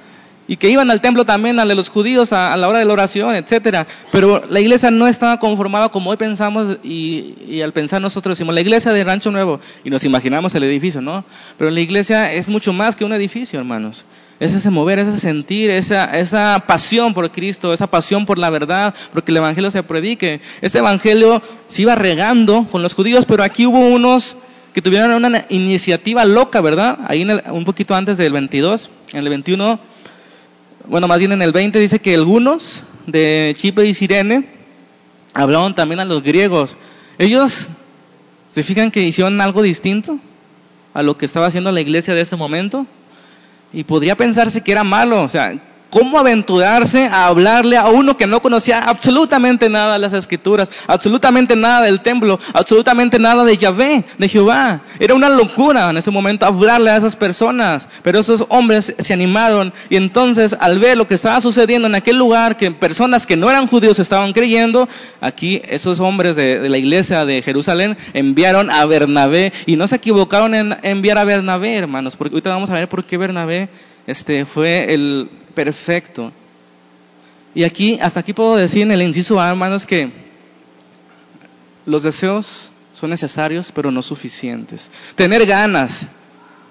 [0.48, 2.92] y que iban al templo también, al de los judíos, a, la hora de la
[2.92, 3.86] oración, etcétera.
[4.10, 8.60] Pero la iglesia no estaba conformada como hoy pensamos y, al pensar nosotros decimos la
[8.60, 11.24] iglesia de Rancho Nuevo y nos imaginamos el edificio, ¿no?
[11.58, 14.04] Pero la iglesia es mucho más que un edificio, hermanos.
[14.42, 18.94] Es ese mover, ese sentir, esa, esa pasión por Cristo, esa pasión por la verdad,
[19.12, 20.40] porque el evangelio se predique.
[20.60, 24.36] Este evangelio se iba regando con los judíos, pero aquí hubo unos
[24.74, 26.98] que tuvieron una iniciativa loca, ¿verdad?
[27.06, 29.78] Ahí un poquito antes del 22, en el 21
[30.86, 34.48] bueno, más bien en el 20 dice que algunos de Chipre y Sirene
[35.32, 36.76] hablaron también a los griegos.
[37.18, 37.68] Ellos
[38.50, 40.18] se fijan que hicieron algo distinto
[40.92, 42.86] a lo que estaba haciendo la iglesia de ese momento
[43.72, 45.54] y podría pensarse que era malo, o sea,
[45.92, 51.54] ¿Cómo aventurarse a hablarle a uno que no conocía absolutamente nada de las escrituras, absolutamente
[51.54, 54.80] nada del templo, absolutamente nada de Yahvé, de Jehová?
[54.98, 59.74] Era una locura en ese momento hablarle a esas personas, pero esos hombres se animaron
[59.90, 63.50] y entonces al ver lo que estaba sucediendo en aquel lugar, que personas que no
[63.50, 64.88] eran judíos estaban creyendo,
[65.20, 70.54] aquí esos hombres de, la iglesia de Jerusalén enviaron a Bernabé y no se equivocaron
[70.54, 73.68] en enviar a Bernabé, hermanos, porque ahorita vamos a ver por qué Bernabé
[74.06, 76.32] este, fue el perfecto.
[77.54, 80.10] Y aquí, hasta aquí puedo decir en el inciso A, hermanos, que
[81.84, 84.90] los deseos son necesarios, pero no suficientes.
[85.14, 86.06] Tener ganas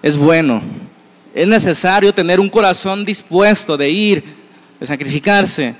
[0.02, 0.62] es bueno.
[1.34, 4.24] Es necesario tener un corazón dispuesto de ir,
[4.80, 5.76] de sacrificarse.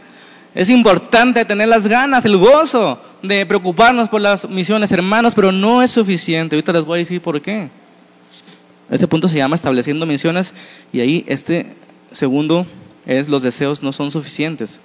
[0.54, 5.82] Es importante tener las ganas, el gozo de preocuparnos por las misiones, hermanos, pero no
[5.82, 6.56] es suficiente.
[6.56, 7.70] Ahorita les voy a decir por qué.
[8.92, 10.54] Este punto se llama estableciendo misiones
[10.92, 11.66] y ahí este
[12.12, 12.68] segundo
[13.06, 14.80] es los deseos no son suficientes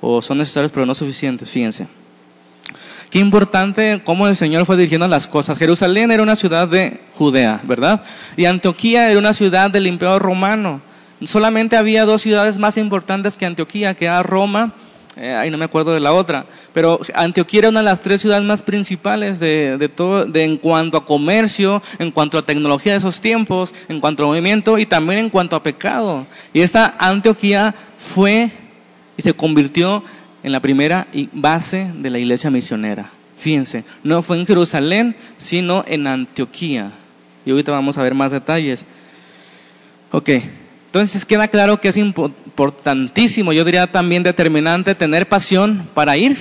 [0.00, 1.86] o son necesarios pero no suficientes, fíjense.
[3.10, 5.58] Qué importante cómo el Señor fue dirigiendo las cosas.
[5.58, 8.02] Jerusalén era una ciudad de Judea, ¿verdad?
[8.38, 10.80] Y Antioquía era una ciudad del Imperio Romano.
[11.22, 14.72] Solamente había dos ciudades más importantes que Antioquía, que era Roma
[15.16, 18.22] eh, ahí no me acuerdo de la otra, pero Antioquía era una de las tres
[18.22, 22.98] ciudades más principales de, todo, de, en cuanto a comercio, en cuanto a tecnología de
[22.98, 26.26] esos tiempos, en cuanto a movimiento y también en cuanto a pecado.
[26.54, 28.50] Y esta Antioquía fue
[29.16, 30.02] y se convirtió
[30.42, 33.10] en la primera base de la iglesia misionera.
[33.36, 36.90] Fíjense, no fue en Jerusalén, sino en Antioquía.
[37.44, 38.86] Y ahorita vamos a ver más detalles.
[40.10, 40.30] Ok,
[40.92, 46.36] entonces queda claro que es importantísimo, yo diría también determinante, tener pasión para ir.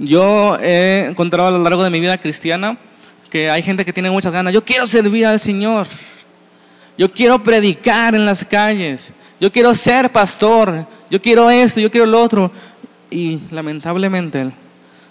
[0.00, 2.76] Yo he encontrado a lo largo de mi vida cristiana
[3.30, 4.52] que hay gente que tiene muchas ganas.
[4.52, 5.86] Yo quiero servir al Señor.
[6.98, 9.12] Yo quiero predicar en las calles.
[9.38, 10.84] Yo quiero ser pastor.
[11.10, 12.50] Yo quiero esto, yo quiero lo otro.
[13.08, 14.50] Y lamentablemente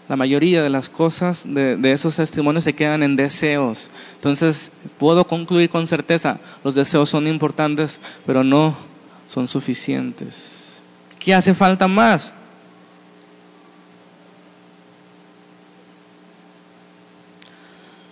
[0.09, 3.89] la mayoría de las cosas de, esos testimonios se quedan en deseos.
[4.15, 8.75] Entonces, puedo concluir con certeza, los deseos son importantes, pero no
[9.27, 10.81] son suficientes.
[11.19, 12.33] ¿Qué hace falta más?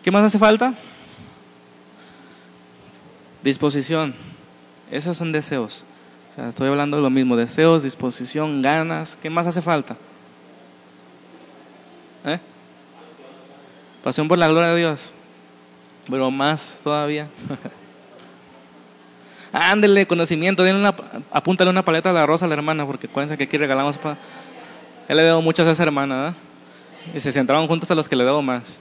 [0.03, 0.73] ¿Qué más hace falta?
[3.43, 4.15] Disposición.
[4.89, 5.83] Esos son deseos.
[6.37, 9.17] estoy hablando de lo mismo, deseos, disposición, ganas.
[9.21, 9.97] ¿Qué más hace falta?
[14.03, 15.11] Pasión por la gloria de Dios.
[16.09, 17.27] Pero más todavía.
[19.53, 20.63] Ándele, conocimiento.
[20.63, 20.95] Denle una,
[21.31, 24.17] apúntale una paleta de arroz a la hermana, porque acuérdense que aquí regalamos para.
[25.07, 27.17] Ya le debo muchas a esa hermana, ¿eh?
[27.17, 28.79] Y se sentaron juntos a los que le debo más.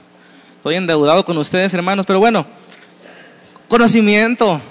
[0.57, 2.45] Estoy endeudado con ustedes, hermanos, pero bueno,
[3.67, 4.61] conocimiento.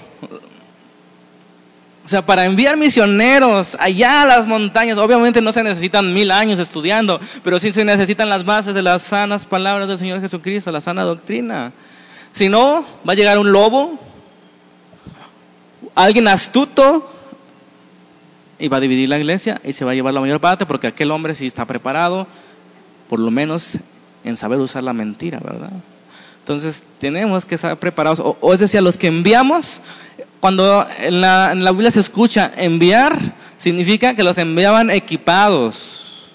[2.03, 6.57] O sea, para enviar misioneros allá a las montañas, obviamente no se necesitan mil años
[6.57, 10.81] estudiando, pero sí se necesitan las bases de las sanas palabras del Señor Jesucristo, la
[10.81, 11.71] sana doctrina.
[12.31, 13.99] Si no, va a llegar un lobo,
[15.93, 17.07] alguien astuto,
[18.61, 20.87] y va a dividir la iglesia y se va a llevar la mayor parte porque
[20.87, 22.27] aquel hombre sí está preparado,
[23.09, 23.79] por lo menos
[24.23, 25.71] en saber usar la mentira, ¿verdad?
[26.41, 29.79] Entonces tenemos que estar preparados, o, es decir, a los que enviamos,
[30.39, 33.17] cuando en la, Biblia se escucha enviar,
[33.57, 36.33] significa que los enviaban equipados.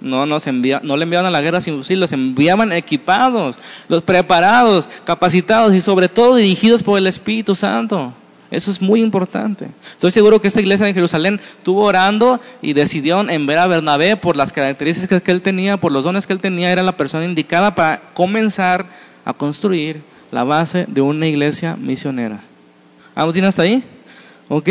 [0.00, 4.04] no, nos envía, no le enviaban a la guerra sin fusil, los enviaban equipados, los
[4.04, 8.12] preparados, capacitados y sobre todo dirigidos por el Espíritu Santo.
[8.50, 9.68] Eso es muy importante.
[9.92, 14.36] Estoy seguro que esta iglesia de Jerusalén estuvo orando y decidieron enviar a Bernabé por
[14.36, 17.74] las características que él tenía, por los dones que él tenía, era la persona indicada
[17.74, 18.86] para comenzar
[19.26, 22.40] a construir la base de una iglesia misionera.
[23.14, 23.82] ¿Vamos bien hasta ahí?
[24.48, 24.68] Ok.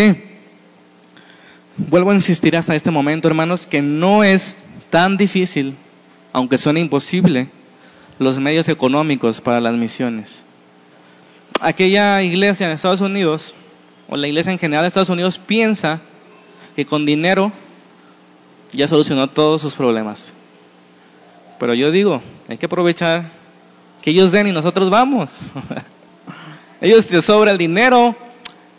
[1.77, 4.57] Vuelvo a insistir hasta este momento, hermanos, que no es
[4.89, 5.75] tan difícil,
[6.33, 7.49] aunque suene imposible,
[8.17, 10.43] los medios económicos para las misiones.
[11.61, 13.53] Aquella iglesia en Estados Unidos
[14.09, 15.99] o la iglesia en general de Estados Unidos piensa
[16.75, 17.51] que con dinero
[18.71, 20.33] ya solucionó todos sus problemas.
[21.59, 23.31] Pero yo digo, hay que aprovechar
[24.01, 25.39] que ellos den y nosotros vamos.
[26.81, 28.15] ellos se sobra el dinero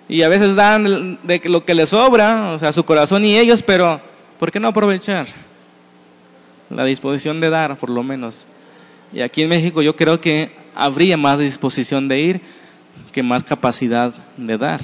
[0.08, 3.62] y a veces dan de lo que les sobra, o sea, su corazón y ellos,
[3.62, 4.00] pero
[4.38, 5.26] ¿por qué no aprovechar
[6.70, 8.46] la disposición de dar, por lo menos?
[9.12, 12.40] Y aquí en México yo creo que habría más disposición de ir
[13.12, 14.80] que más capacidad de dar.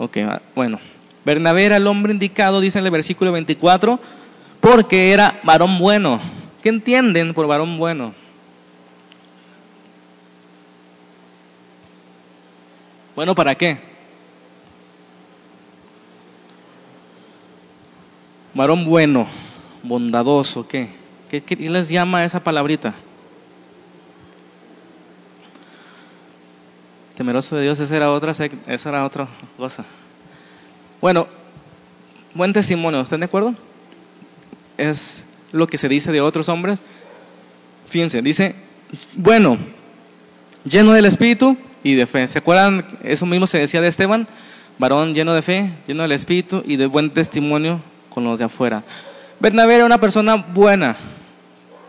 [0.00, 0.80] Ok, ah, bueno.
[1.26, 4.00] Bernabé era el hombre indicado, dice en el versículo 24,
[4.58, 6.18] porque era varón bueno.
[6.62, 8.14] ¿Qué entienden por varón bueno?
[13.14, 13.78] Bueno, ¿para qué?
[18.54, 19.26] Varón bueno,
[19.82, 20.88] bondadoso, ¿qué?
[21.28, 22.94] ¿Qué, qué les llama esa palabrita?
[27.20, 29.28] Temeroso de Dios, esa era otra, esa era otra
[29.58, 29.84] cosa.
[31.02, 31.28] Bueno,
[32.32, 33.54] buen testimonio, ¿están de acuerdo?
[34.78, 36.82] Es lo que se dice de otros hombres.
[37.84, 38.54] Fíjense, dice,
[39.16, 39.58] bueno,
[40.64, 42.26] lleno del Espíritu y de fe.
[42.26, 42.86] ¿Se acuerdan?
[43.04, 44.26] Eso mismo se decía de Esteban,
[44.78, 48.82] varón lleno de fe, lleno del Espíritu y de buen testimonio con los de afuera.
[49.40, 50.96] Bernabé era una persona buena,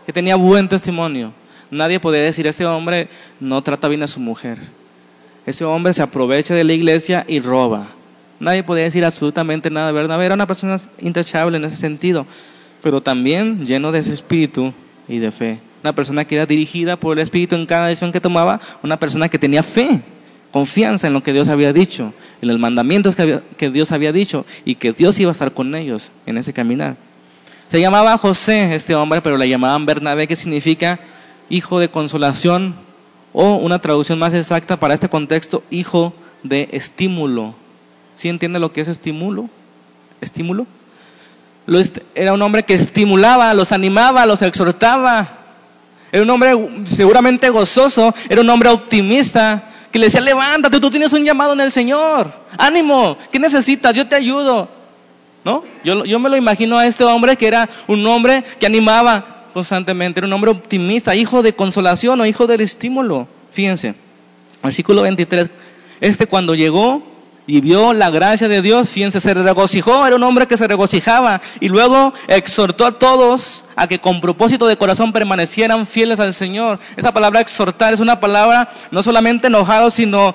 [0.04, 1.32] que tenía buen testimonio.
[1.70, 3.08] Nadie podía decir, ese hombre
[3.40, 4.58] no trata bien a su mujer
[5.46, 7.86] ese hombre se aprovecha de la iglesia y roba.
[8.40, 10.22] Nadie podía decir absolutamente nada de verdad.
[10.24, 12.26] Era una persona intachable en ese sentido,
[12.82, 14.72] pero también lleno de ese espíritu
[15.08, 15.58] y de fe.
[15.82, 19.28] Una persona que era dirigida por el espíritu en cada decisión que tomaba, una persona
[19.28, 20.00] que tenía fe,
[20.52, 24.46] confianza en lo que Dios había dicho, en los mandamientos que, que Dios había dicho
[24.64, 26.96] y que Dios iba a estar con ellos en ese caminar.
[27.68, 31.00] Se llamaba José este hombre, pero le llamaban Bernabé, que significa
[31.48, 32.74] hijo de consolación
[33.32, 37.54] o una traducción más exacta para este contexto, hijo de estímulo.
[38.14, 39.48] ¿Sí entiende lo que es estímulo?
[40.20, 40.66] ¿Estímulo?
[42.14, 45.28] Era un hombre que estimulaba, los animaba, los exhortaba.
[46.10, 51.12] Era un hombre seguramente gozoso, era un hombre optimista, que le decía, levántate, tú tienes
[51.12, 52.32] un llamado en el Señor.
[52.58, 53.94] Ánimo, ¿qué necesitas?
[53.94, 54.68] Yo te ayudo.
[55.44, 55.64] ¿No?
[55.84, 60.20] Yo, yo me lo imagino a este hombre que era un hombre que animaba, constantemente,
[60.20, 63.28] era un hombre optimista, hijo de consolación o hijo del estímulo.
[63.52, 63.94] Fíjense,
[64.62, 65.50] versículo 23,
[66.00, 67.02] este cuando llegó
[67.46, 71.40] y vio la gracia de Dios, fíjense, se regocijó, era un hombre que se regocijaba
[71.60, 76.78] y luego exhortó a todos a que con propósito de corazón permanecieran fieles al Señor.
[76.96, 80.34] Esa palabra exhortar es una palabra no solamente enojado, sino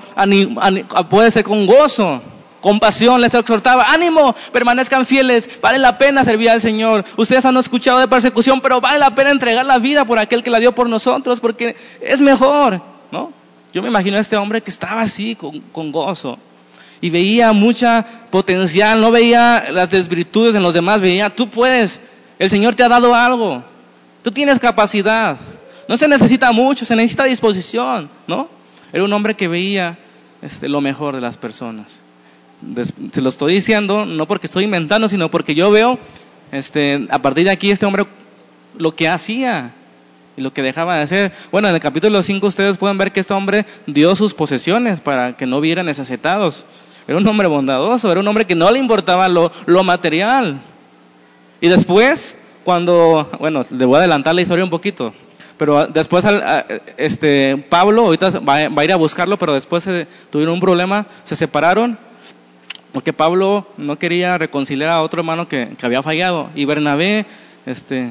[1.09, 2.21] puede ser con gozo
[2.61, 7.05] compasión, les exhortaba, ánimo, permanezcan fieles, vale la pena servir al Señor.
[7.15, 10.49] Ustedes han escuchado de persecución, pero vale la pena entregar la vida por aquel que
[10.49, 12.81] la dio por nosotros, porque es mejor,
[13.11, 13.31] ¿no?
[13.73, 16.39] Yo me imagino a este hombre que estaba así, con, gozo,
[16.99, 21.99] y veía mucha potencial, no veía las desvirtudes en los demás, veía, tú puedes,
[22.39, 23.63] el Señor te ha dado algo,
[24.23, 25.37] tú tienes capacidad,
[25.87, 28.49] no se necesita mucho, se necesita disposición, ¿no?
[28.91, 29.97] Era un hombre que veía
[30.41, 32.01] este, lo mejor de las personas
[33.11, 35.99] se lo estoy diciendo no porque estoy inventando, sino porque yo veo
[36.51, 38.05] este, a partir de aquí este hombre
[38.77, 39.73] lo que hacía
[40.35, 41.33] y lo que dejaba de hacer.
[41.51, 45.35] Bueno, en el capítulo 5 ustedes pueden ver que este hombre dio sus posesiones para
[45.35, 46.65] que no hubieran necesitados.
[47.07, 50.59] Era un hombre bondadoso, era un hombre que no le importaba lo, lo material.
[51.59, 55.13] Y después, cuando, bueno, le voy a adelantar la historia un poquito,
[55.57, 56.23] pero después
[56.97, 59.87] este, Pablo ahorita va, a ir a buscarlo, pero después
[60.29, 61.97] tuvieron un problema, se separaron,
[62.97, 66.49] porque Pablo no quería reconciliar a otro hermano que, había fallado.
[66.55, 67.27] Y Bernabé,
[67.67, 68.09] este,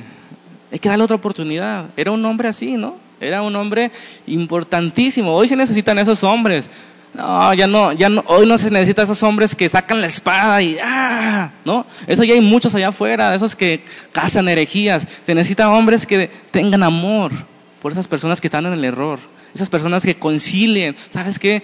[0.70, 1.86] hay que darle otra oportunidad.
[1.96, 2.94] Era un hombre así, ¿no?
[3.20, 3.90] Era un hombre
[4.28, 5.34] importantísimo.
[5.34, 6.70] Hoy se necesitan esos hombres.
[7.14, 10.62] No, ya no, ya no, hoy no se necesita esos hombres que sacan la espada
[10.62, 11.50] y ¡ah!
[11.64, 11.84] ¿no?
[12.06, 13.82] Eso ya hay muchos allá afuera, esos que
[14.12, 15.04] cazan herejías.
[15.24, 17.32] Se necesitan hombres que tengan amor
[17.82, 19.18] por esas personas que están en el error.
[19.56, 21.62] Esas personas que concilien, ¿sabes qué?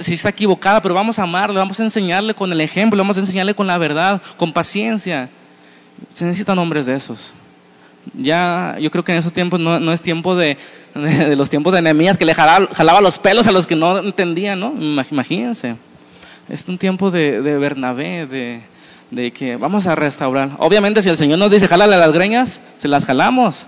[0.00, 3.20] Si está equivocada, pero vamos a amarle, vamos a enseñarle con el ejemplo, vamos a
[3.20, 5.28] enseñarle con la verdad, con paciencia.
[6.14, 7.32] Se necesitan hombres de esos.
[8.14, 10.56] Ya, yo creo que en esos tiempos no, no es tiempo de,
[10.94, 14.60] de, los tiempos de enemías que le jalaba, los pelos a los que no entendían,
[14.60, 14.72] ¿no?
[15.10, 15.74] Imagínense.
[16.48, 18.60] Es un tiempo de, de Bernabé, de,
[19.10, 20.52] de que vamos a restaurar.
[20.58, 23.66] Obviamente, si el Señor nos dice, jálale las greñas, se las jalamos.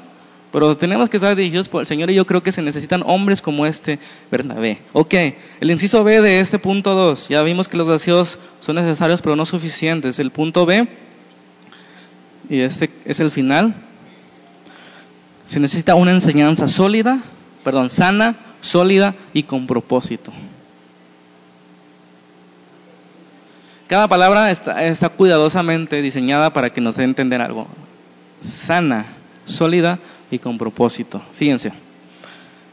[0.55, 3.43] Pero tenemos que estar dirigidos por el Señor y yo creo que se necesitan hombres
[3.43, 3.99] como este
[4.31, 4.79] Bernabé.
[4.93, 5.13] Ok,
[5.59, 7.29] el inciso B de este punto 2.
[7.29, 10.21] Ya vimos que los deseos son necesarios pero no suficientes.
[10.21, 10.87] El punto B,
[12.49, 13.75] y este es el final,
[15.45, 17.19] se necesita una enseñanza sólida,
[17.65, 20.33] perdón, sana, sólida y con propósito.
[23.89, 27.67] Cada palabra está, cuidadosamente diseñada para que nos dé entender algo.
[28.41, 29.07] Sana,
[29.47, 29.99] sólida
[30.31, 31.23] y con propósito.
[31.35, 31.73] Fíjense.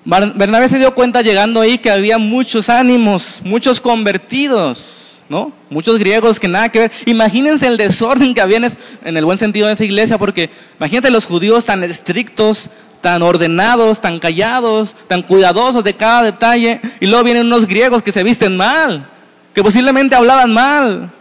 [0.04, 5.54] Bernabé se dio cuenta llegando ahí que había muchos ánimos, muchos convertidos, ¿no?
[5.70, 6.92] Muchos griegos que nada que ver.
[7.06, 10.50] Imagínense el desorden que había en el buen sentido de esa iglesia, porque
[10.80, 12.72] imagínate los judíos tan estrictos,
[13.02, 18.12] tan ordenados, tan callados, tan cuidadosos de cada detalle, y luego vienen unos griegos que
[18.12, 19.08] se visten mal,
[19.54, 21.12] que posiblemente hablaban mal,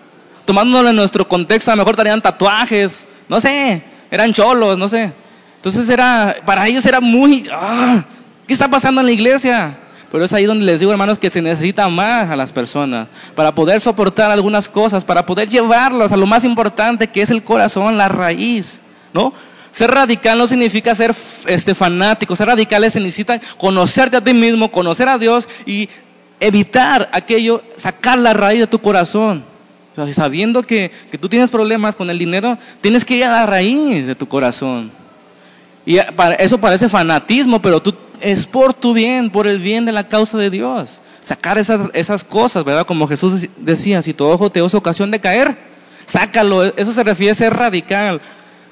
[0.45, 5.13] tomándolo en nuestro contexto, a lo mejor traían tatuajes, no sé, eran cholos, no sé.
[5.61, 8.03] Entonces era, para ellos era muy, ah,
[8.47, 9.77] ¿qué está pasando en la iglesia?
[10.11, 13.55] Pero es ahí donde les digo, hermanos, que se necesita más a las personas para
[13.55, 17.99] poder soportar algunas cosas, para poder llevarlos a lo más importante que es el corazón,
[17.99, 18.81] la raíz,
[19.13, 19.35] ¿no?
[19.71, 25.11] Ser radical no significa ser este, fanático, ser radical significa conocerte a ti mismo, conocer
[25.11, 25.91] a Dios y
[26.41, 29.45] evitar aquello, sacar la raíz de tu corazón.
[29.93, 33.31] O sea, sabiendo que, que tú tienes problemas con el dinero, tienes que ir a
[33.31, 34.91] la raíz de tu corazón.
[35.87, 35.99] Y
[36.39, 40.39] eso parece fanatismo, pero tú, es por tu bien, por el bien de la causa
[40.39, 41.01] de Dios.
[41.23, 42.87] Sacar esas, esas cosas, ¿verdad?
[42.87, 45.57] Como Jesús decía, si tu ojo te es ocasión de caer,
[46.07, 46.65] sácalo.
[46.65, 48.21] Eso se refiere a ser radical.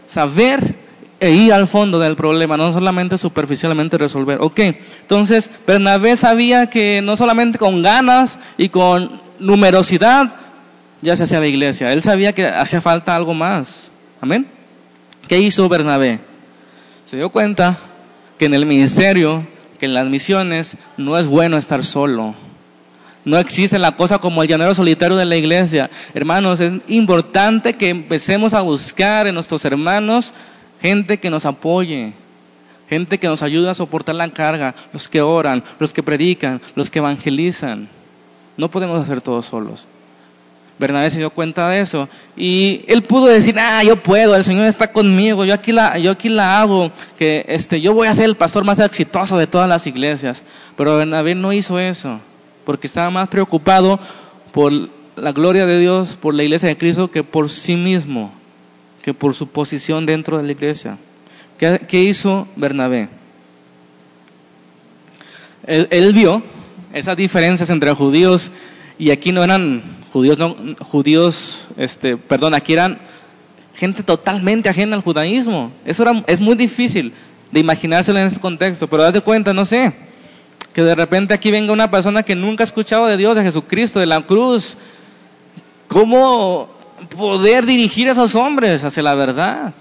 [0.06, 0.76] Saber
[1.20, 4.38] e ir al fondo del problema, no solamente superficialmente resolver.
[4.40, 4.61] Ok,
[5.00, 10.34] entonces Bernabé sabía que no solamente con ganas y con numerosidad
[11.00, 13.90] ya se hacía la iglesia, él sabía que hacía falta algo más.
[14.20, 14.46] Amén.
[15.26, 16.20] ¿Qué hizo Bernabé?
[17.09, 17.78] Se dio cuenta
[18.36, 19.42] que en el ministerio,
[19.80, 22.34] que en las misiones, no es bueno estar solo.
[23.24, 25.88] No existe la cosa como el llanero solitario de la iglesia.
[26.12, 30.34] Hermanos, es importante que empecemos a buscar en nuestros hermanos
[30.82, 32.12] gente que nos apoye,
[32.90, 36.90] gente que nos ayude a soportar la carga, los que oran, los que predican, los
[36.90, 37.88] que evangelizan.
[38.59, 39.88] No podemos hacer todos solos.
[40.78, 42.08] Bernabé se dio cuenta de eso.
[42.36, 46.12] Y él pudo decir, ah, yo puedo, el Señor está conmigo, yo aquí la, yo
[46.12, 49.68] aquí la hago, que este, yo voy a ser el pastor más exitoso de todas
[49.68, 50.44] las iglesias.
[50.76, 52.20] Pero Bernabé no hizo eso,
[52.64, 53.98] porque estaba más preocupado
[54.52, 54.72] por
[55.16, 58.32] la gloria de Dios, por la iglesia de Cristo, que por sí mismo,
[59.02, 60.96] que por su posición dentro de la iglesia.
[61.58, 63.08] ¿Qué, hizo Bernabé?
[65.66, 66.40] Él, él vio
[66.92, 68.52] esas diferencias entre judíos
[68.96, 69.82] y aquí no eran
[70.12, 72.98] judíos, no, judíos, este, perdón, aquí eran
[73.74, 75.70] gente totalmente ajena al judaísmo.
[75.84, 77.12] Eso era, es muy difícil
[77.52, 79.92] de imaginárselo en este contexto, pero date cuenta, no sé,
[80.72, 84.00] que de repente aquí venga una persona que nunca ha escuchado de Dios, de Jesucristo,
[84.00, 84.76] de la cruz.
[85.86, 86.68] ¿Cómo
[87.16, 89.74] poder dirigir a esos hombres hacia la verdad?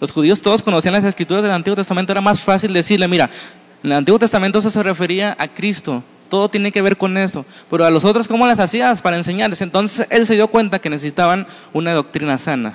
[0.00, 3.30] Los judíos todos conocían las escrituras del Antiguo Testamento, era más fácil decirle, mira,
[3.82, 6.02] en el Antiguo Testamento eso se refería a Cristo,
[6.32, 7.44] todo tiene que ver con eso.
[7.70, 9.60] Pero a los otros, ¿cómo las hacías para enseñarles?
[9.60, 12.72] Entonces él se dio cuenta que necesitaban una doctrina sana.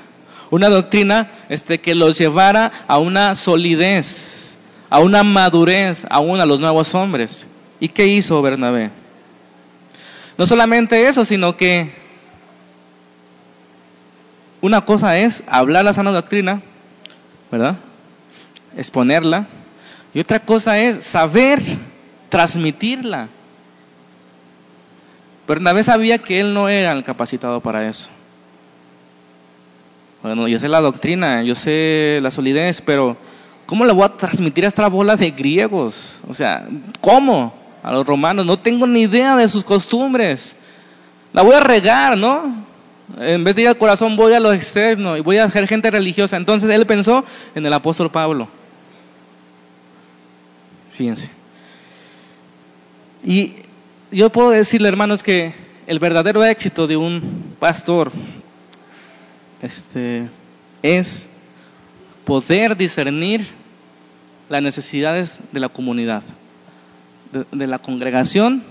[0.51, 4.59] Una doctrina este, que los llevara a una solidez,
[4.91, 7.47] a una madurez, aún a los nuevos hombres.
[7.79, 8.91] ¿Y qué hizo Bernabé?
[10.37, 11.89] No solamente eso, sino que
[14.61, 16.61] una cosa es hablar la sana doctrina,
[17.51, 17.75] ¿verdad?
[18.77, 19.47] Exponerla.
[20.13, 21.59] Y otra cosa es saber
[22.29, 23.29] transmitirla.
[25.47, 28.09] Bernabé sabía que él no era el capacitado para eso.
[30.21, 33.15] Bueno, yo sé la doctrina, yo sé la solidez, pero
[33.65, 36.19] ¿cómo le voy a transmitir a esta bola de griegos?
[36.27, 36.67] O sea,
[36.99, 37.53] ¿cómo?
[37.81, 40.55] A los romanos, no tengo ni idea de sus costumbres.
[41.31, 42.65] La voy a regar, ¿no?
[43.19, 45.89] En vez de ir al corazón, voy a lo externo y voy a ser gente
[45.89, 46.35] religiosa.
[46.35, 47.23] Entonces él pensó
[47.55, 48.49] en el apóstol Pablo.
[50.91, 51.29] Fíjense.
[53.23, 53.53] Y
[54.11, 55.53] yo puedo decirle, hermanos, que
[55.85, 58.11] el verdadero éxito de un pastor
[59.61, 60.29] este,
[60.81, 61.27] es
[62.25, 63.45] poder discernir
[64.49, 66.23] las necesidades de la comunidad,
[67.51, 68.63] de, la congregación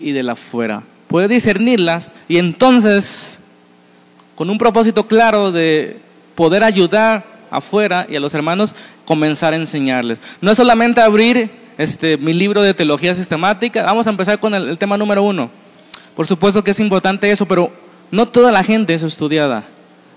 [0.00, 0.82] y de la fuera.
[1.08, 3.40] Puede discernirlas y entonces,
[4.36, 5.98] con un propósito claro de
[6.34, 10.20] poder ayudar afuera y a los hermanos, comenzar a enseñarles.
[10.40, 14.78] No es solamente abrir este, mi libro de teología sistemática, vamos a empezar con el
[14.78, 15.50] tema número uno.
[16.14, 17.72] Por supuesto que es importante eso, pero
[18.10, 19.64] no toda la gente es estudiada.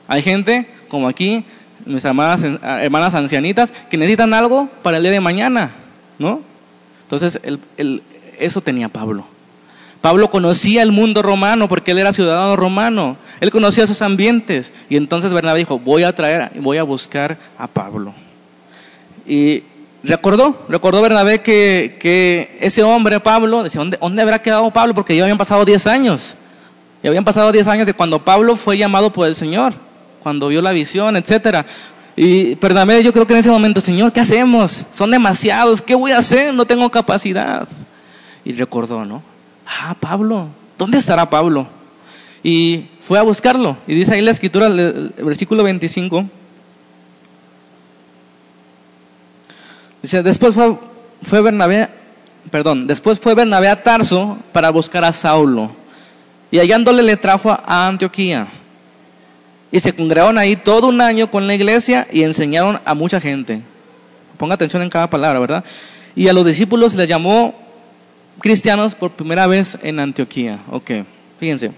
[0.07, 1.45] Hay gente, como aquí,
[1.85, 5.71] mis hermanas, hermanas ancianitas, que necesitan algo para el día de mañana,
[6.19, 6.41] ¿no?
[7.03, 7.39] Entonces,
[8.39, 9.25] eso tenía Pablo.
[10.01, 13.17] Pablo conocía el mundo romano porque él era ciudadano romano.
[13.39, 14.71] Él conocía sus ambientes.
[14.87, 18.13] Y entonces Bernabé dijo, voy a traer, voy a buscar a Pablo.
[19.25, 19.63] Y
[20.05, 24.93] recordó, recordó Bernabé que, ese hombre, Pablo, decía, ¿dónde, ¿dónde habrá quedado Pablo?
[24.93, 26.35] Porque ya habían pasado 10 años.
[27.03, 29.73] Ya habían pasado 10 años de cuando Pablo fue llamado por el Señor
[30.25, 31.67] cuando vio la visión, etcétera.
[32.15, 34.83] Y perdóname, yo creo que en ese momento, Señor, ¿qué hacemos?
[34.89, 36.51] Son demasiados, ¿qué voy a hacer?
[36.51, 37.67] No tengo capacidad.
[38.43, 39.21] Y recordó, ¿no?
[39.67, 40.47] Ah, Pablo,
[40.79, 41.67] ¿dónde estará Pablo?
[42.41, 43.77] Y fue a buscarlo.
[43.85, 46.25] Y dice ahí la escritura, el versículo 25.
[50.05, 50.77] Dice, después fue,
[51.23, 51.89] fue Bernabé,
[52.51, 55.71] perdón, después fue Bernabé a Tarso para buscar a Saulo.
[56.51, 58.45] Y hallándole le trajo a Antioquía.
[59.71, 63.63] Y se congregaron ahí todo un año con la iglesia y enseñaron a mucha gente.
[64.37, 65.65] Ponga atención en cada palabra, ¿verdad?
[66.15, 67.55] Y a los discípulos les llamó
[68.41, 70.59] cristianos por primera vez en Antioquía.
[70.69, 70.91] Ok,
[71.39, 71.71] fíjense.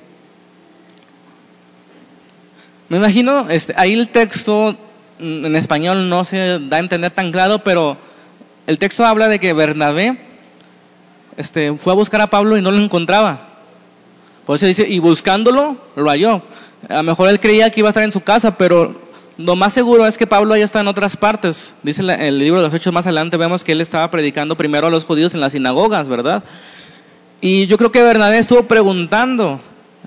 [2.89, 4.75] Me imagino, este, ahí el texto
[5.17, 7.97] en español no se da a entender tan claro, pero
[8.67, 10.17] el texto habla de que Bernabé
[11.37, 13.39] este, fue a buscar a Pablo y no lo encontraba.
[14.45, 16.41] Por eso dice, y buscándolo, lo halló.
[16.89, 19.01] A lo mejor él creía que iba a estar en su casa, pero
[19.37, 21.75] lo más seguro es que Pablo ya está en otras partes.
[21.83, 24.89] Dice el libro de los Hechos más adelante, vemos que él estaba predicando primero a
[24.89, 26.43] los judíos en las sinagogas, ¿verdad?
[27.39, 29.61] Y yo creo que Bernabé estuvo preguntando,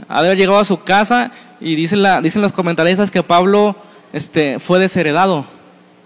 [0.09, 1.31] haber llegado a su casa
[1.61, 3.77] y dicen, la, dicen comentaristas que Pablo
[4.13, 5.47] este, fue desheredado,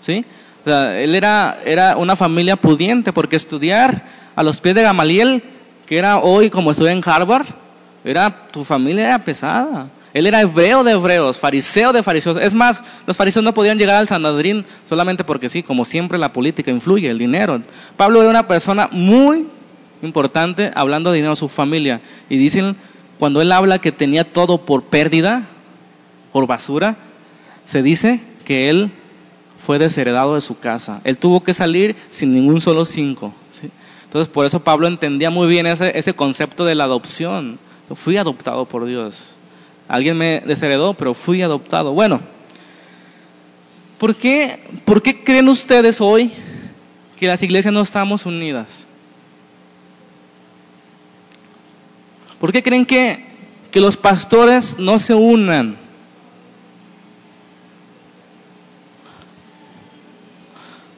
[0.01, 0.25] ¿sí?
[0.67, 4.03] Él era, era una familia pudiente porque estudiar
[4.35, 5.43] a los pies de Gamaliel,
[5.87, 7.47] que era hoy como estudiar en Harvard,
[8.05, 9.89] era, tu familia era pesada.
[10.12, 12.37] Él era hebreo de hebreos, fariseo de fariseos.
[12.37, 16.33] Es más, los fariseos no podían llegar al Sanadrín solamente porque sí, como siempre la
[16.33, 17.61] política influye, el dinero.
[17.97, 19.49] Pablo era una persona muy
[20.03, 22.01] importante hablando de dinero a su familia.
[22.29, 22.77] Y dicen,
[23.19, 25.43] cuando él habla que tenía todo por pérdida,
[26.33, 26.97] por basura,
[27.65, 28.93] se dice que él
[29.65, 31.01] fue desheredado de su casa.
[31.05, 33.33] Él tuvo que salir sin ningún solo cinco.
[34.05, 37.59] Entonces, por eso Pablo entendía muy bien ese, ese concepto de la adopción.
[37.95, 39.35] Fui adoptado por Dios.
[39.89, 41.93] Alguien me desheredó, pero fui adoptado.
[41.93, 42.21] Bueno,
[43.99, 46.31] ¿por qué, ¿por qué creen ustedes hoy
[47.19, 48.87] que las iglesias no estamos unidas?
[52.39, 53.25] ¿Por qué creen que,
[53.71, 55.84] que los pastores no se unan?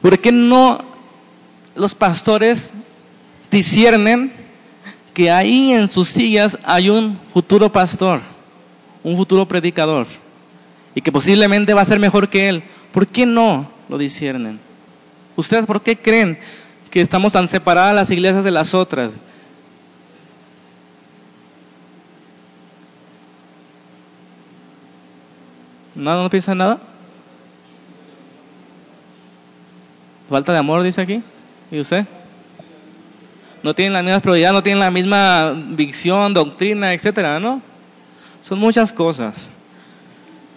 [0.07, 0.79] ¿Por qué no
[1.75, 2.71] los pastores
[3.51, 4.31] disciernen
[5.13, 8.21] que ahí en sus sillas hay un futuro pastor?
[9.03, 10.07] un futuro predicador
[10.95, 14.61] y que posiblemente va a ser mejor que él, ¿por qué no lo disciernen?
[15.35, 16.39] ¿Ustedes por qué creen
[16.89, 19.11] que estamos tan separadas las iglesias de las otras?
[25.95, 26.79] ¿No, no piensan nada?
[30.29, 31.21] Falta de amor, dice aquí.
[31.71, 32.05] ¿Y usted?
[33.63, 37.61] No tienen la misma prioridad, no tienen la misma visión, doctrina, etcétera, ¿no?
[38.41, 39.49] Son muchas cosas.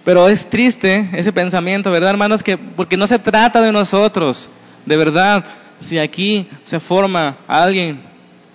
[0.05, 2.43] Pero es triste ese pensamiento, ¿verdad, hermanos?
[2.43, 4.49] Que porque no se trata de nosotros.
[4.87, 5.45] De verdad,
[5.81, 8.01] si aquí se forma alguien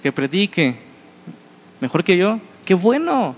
[0.01, 0.75] que predique
[1.79, 3.35] mejor que yo, qué bueno.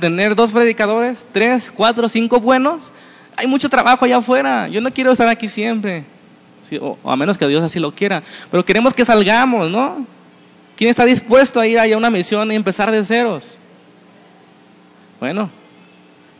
[0.00, 2.92] Tener dos predicadores, tres, cuatro, cinco buenos,
[3.36, 4.68] hay mucho trabajo allá afuera.
[4.68, 6.04] Yo no quiero estar aquí siempre,
[6.80, 8.22] o, a menos que Dios así lo quiera.
[8.50, 10.06] Pero queremos que salgamos, ¿no?
[10.76, 13.58] ¿Quién está dispuesto a ir a una misión y empezar de ceros?
[15.20, 15.50] Bueno,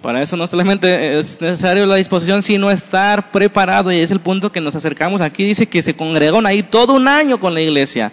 [0.03, 3.91] Para eso no solamente es necesario la disposición, sino estar preparado.
[3.91, 5.45] Y es el punto que nos acercamos aquí.
[5.45, 8.13] Dice que se congregaron ahí todo un año con la iglesia.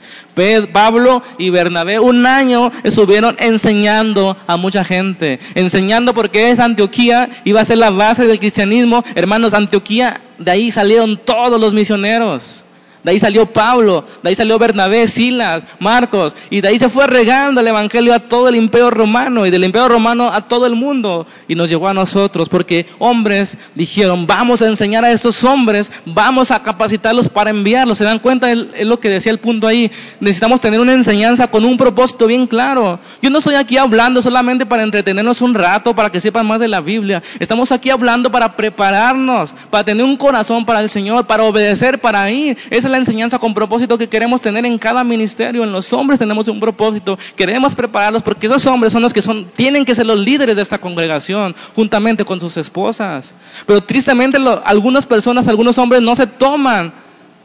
[0.72, 5.40] Pablo y Bernabé un año estuvieron enseñando a mucha gente.
[5.56, 9.04] Enseñando porque es Antioquía, iba a ser la base del cristianismo.
[9.14, 12.62] Hermanos, Antioquía, de ahí salieron todos los misioneros.
[13.04, 17.06] De ahí salió Pablo, de ahí salió Bernabé, Silas, Marcos, y de ahí se fue
[17.08, 20.76] regando el Evangelio a todo el imperio romano y del imperio romano a todo el
[20.76, 25.91] mundo y nos llegó a nosotros porque hombres dijeron, vamos a enseñar a estos hombres,
[26.06, 27.97] vamos a capacitarlos para enviarlos.
[27.97, 28.51] ¿Se dan cuenta?
[28.51, 29.91] Es lo que decía el punto ahí.
[30.20, 32.99] Necesitamos tener una enseñanza con un propósito bien claro.
[33.22, 36.68] Yo no estoy aquí hablando solamente para entretenernos un rato, para que sepan más de
[36.68, 37.22] la Biblia.
[37.39, 42.30] Estamos aquí hablando para prepararnos, para tener un corazón para el Señor, para obedecer, para
[42.32, 42.58] ir.
[42.94, 45.64] La enseñanza con propósito que queremos tener en cada ministerio.
[45.64, 47.20] En los hombres tenemos un propósito.
[47.36, 50.62] Queremos prepararlos porque esos hombres son los que son, tienen que ser los líderes de
[50.62, 53.34] esta congregación, juntamente con sus esposas.
[53.66, 56.94] Pero tristemente algunas personas, algunos hombres no se toman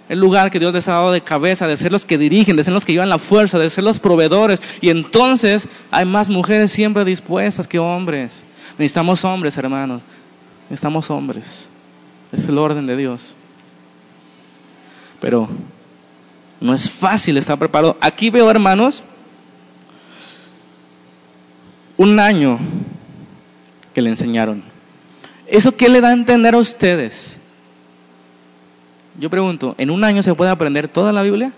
[0.08, 2.64] el lugar que Dios les ha dado de cabeza, de ser los que dirigen, de
[2.64, 4.60] ser los que llevan la fuerza, de ser los proveedores.
[4.80, 8.44] Y entonces hay más mujeres siempre dispuestas que hombres.
[8.78, 10.02] Necesitamos hombres, hermanos.
[10.70, 11.68] Necesitamos hombres.
[12.30, 13.34] Es el orden de Dios
[15.20, 15.48] pero
[16.60, 17.96] no es fácil estar preparado.
[18.00, 19.02] Aquí veo, hermanos,
[21.96, 22.58] un año
[23.94, 24.62] que le enseñaron.
[25.46, 27.40] ¿Eso qué le da a entender a ustedes?
[29.18, 31.52] Yo pregunto, ¿en un año se puede aprender toda la Biblia?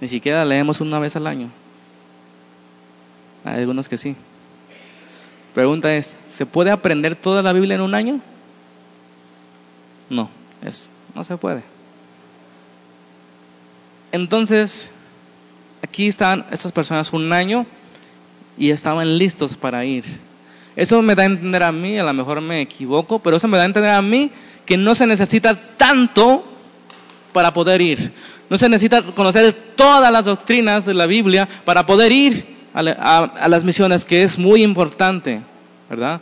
[0.00, 1.50] Ni siquiera leemos una vez al año.
[3.44, 4.16] Hay algunos que sí.
[5.54, 8.20] Pregunta es, ¿se puede aprender toda la Biblia en un año?
[10.08, 10.30] No,
[10.64, 11.62] es no se puede.
[14.12, 14.90] Entonces,
[15.82, 17.66] aquí están estas personas un año
[18.58, 20.04] y estaban listos para ir.
[20.76, 23.56] Eso me da a entender a mí, a lo mejor me equivoco, pero eso me
[23.56, 24.30] da a entender a mí
[24.66, 26.44] que no se necesita tanto
[27.32, 28.12] para poder ir.
[28.48, 33.48] No se necesita conocer todas las doctrinas de la Biblia para poder ir a, a
[33.48, 35.40] las misiones, que es muy importante,
[35.88, 36.20] ¿verdad?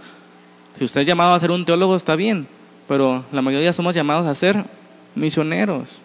[0.79, 2.47] Si usted es llamado a ser un teólogo, está bien,
[2.89, 4.65] pero la mayoría somos llamados a ser
[5.15, 6.01] misioneros.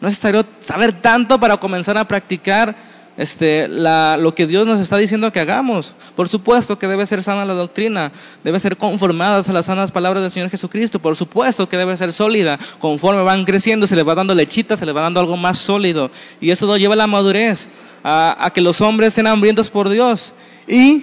[0.00, 2.74] No es necesario saber tanto para comenzar a practicar
[3.18, 5.92] este, lo que Dios nos está diciendo que hagamos.
[6.14, 8.12] Por supuesto que debe ser sana la doctrina,
[8.44, 11.00] debe ser conformada a las sanas palabras del Señor Jesucristo.
[11.00, 12.58] Por supuesto que debe ser sólida.
[12.78, 16.12] Conforme van creciendo, se les va dando lechita, se les va dando algo más sólido.
[16.40, 17.68] Y eso lo lleva a la madurez,
[18.04, 20.32] a, a que los hombres estén hambrientos por Dios.
[20.68, 21.02] Y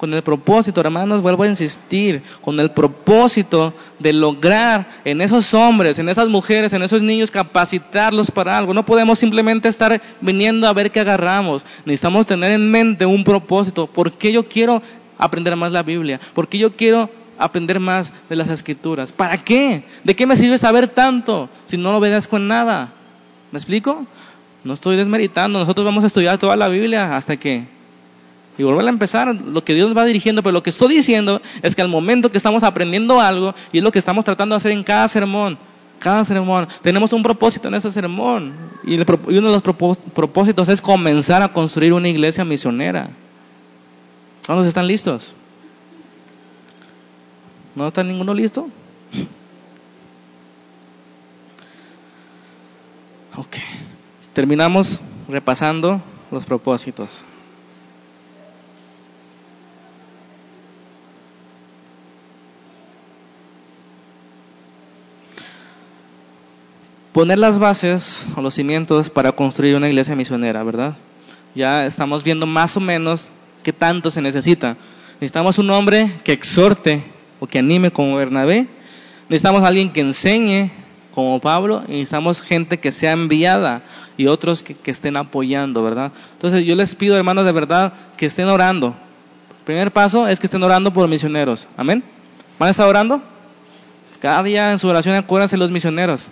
[0.00, 5.98] con el propósito, hermanos, vuelvo a insistir, con el propósito de lograr en esos hombres,
[5.98, 8.72] en esas mujeres, en esos niños, capacitarlos para algo.
[8.72, 11.66] No podemos simplemente estar viniendo a ver qué agarramos.
[11.84, 13.86] Necesitamos tener en mente un propósito.
[13.86, 14.80] ¿Por qué yo quiero
[15.18, 16.18] aprender más la Biblia?
[16.32, 19.12] ¿Por qué yo quiero aprender más de las escrituras?
[19.12, 19.84] ¿Para qué?
[20.02, 22.88] ¿De qué me sirve saber tanto si no lo obedezco en nada?
[23.52, 24.06] ¿Me explico?
[24.64, 25.58] No estoy desmeritando.
[25.58, 27.79] Nosotros vamos a estudiar toda la Biblia hasta que
[28.60, 31.74] y volver a empezar lo que Dios va dirigiendo, pero lo que estoy diciendo es
[31.74, 34.72] que al momento que estamos aprendiendo algo, y es lo que estamos tratando de hacer
[34.72, 35.56] en cada sermón,
[35.98, 38.52] cada sermón, tenemos un propósito en ese sermón,
[38.84, 43.08] y, uno de los propósitos es comenzar a construir una iglesia misionera.
[44.44, 45.32] ¿Cuántos están listos?
[47.74, 48.68] ¿No está ninguno listo?
[53.36, 53.56] Ok.
[54.34, 55.00] Terminamos
[55.30, 57.24] repasando los propósitos.
[67.12, 70.96] Poner las bases o los cimientos para construir una iglesia misionera, ¿verdad?
[71.54, 73.28] Ya estamos viendo más o menos
[73.62, 74.76] qué tanto se necesita.
[75.14, 77.02] Necesitamos un hombre que exhorte
[77.40, 78.66] o que anime como Bernabé.
[79.28, 80.70] Necesitamos alguien que enseñe
[81.14, 83.82] como Pablo necesitamos gente que sea enviada
[84.16, 86.12] y otros que, que estén apoyando, ¿verdad?
[86.34, 88.94] Entonces yo les pido, hermanos, de verdad, que estén orando.
[89.58, 91.68] El primer paso es que estén orando por misioneros.
[91.76, 92.02] Amén.
[92.58, 93.22] ¿Van a estar orando?
[94.20, 96.28] Cada día en su oración acuérdense los misioneros.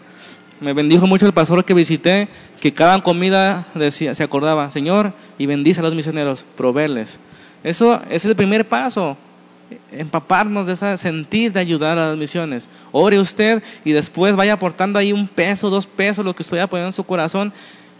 [0.60, 2.28] Me bendijo mucho el pastor que visité,
[2.60, 7.20] que cada comida decía, se acordaba, Señor, y bendice a los misioneros, proveerles.
[7.62, 9.16] Eso es el primer paso,
[9.92, 12.68] empaparnos de ese sentir de ayudar a las misiones.
[12.90, 16.66] Ore usted y después vaya aportando ahí un peso, dos pesos, lo que usted haya
[16.66, 17.52] poniendo en su corazón,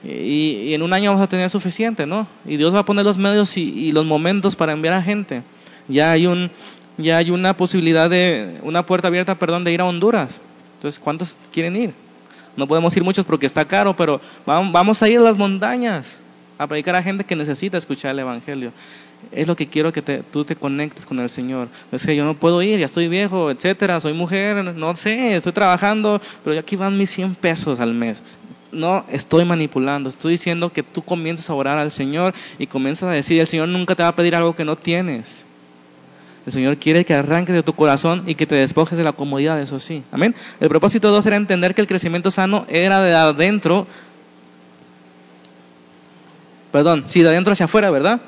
[0.05, 2.27] y, en un año vamos a tener suficiente, ¿no?
[2.47, 5.43] Y Dios va a poner los medios y, y los momentos para enviar a gente.
[5.89, 6.51] Ya hay un,
[6.99, 10.41] ya hay una posibilidad de, una puerta abierta, perdón, de ir a Honduras.
[10.75, 11.95] Entonces, ¿cuántos quieren ir?
[12.59, 16.17] No podemos ir muchos porque está caro, pero vamos a ir a las montañas.
[16.59, 18.73] a predicar a gente que necesita escuchar el Evangelio.
[19.31, 21.69] Es lo que quiero que tú te conectes con el Señor.
[21.93, 25.53] Es que yo no puedo ir, ya estoy viejo, etcétera, soy mujer, no sé, estoy
[25.53, 28.25] trabajando, pero aquí van mis 100 pesos al mes.
[28.73, 33.13] No estoy manipulando, estoy diciendo que tú comiences a orar al Señor y comienzas a
[33.13, 35.47] decir, el Señor nunca te va a pedir algo que no tienes.
[36.49, 39.61] El Señor quiere que arranques de tu corazón y que te despojes de la comodidad,
[39.61, 40.03] eso sí.
[40.11, 40.35] Amén.
[40.61, 43.87] El propósito dos era entender que el crecimiento sano era de adentro,
[46.73, 48.23] perdón, sí, de adentro hacia afuera, ¿verdad?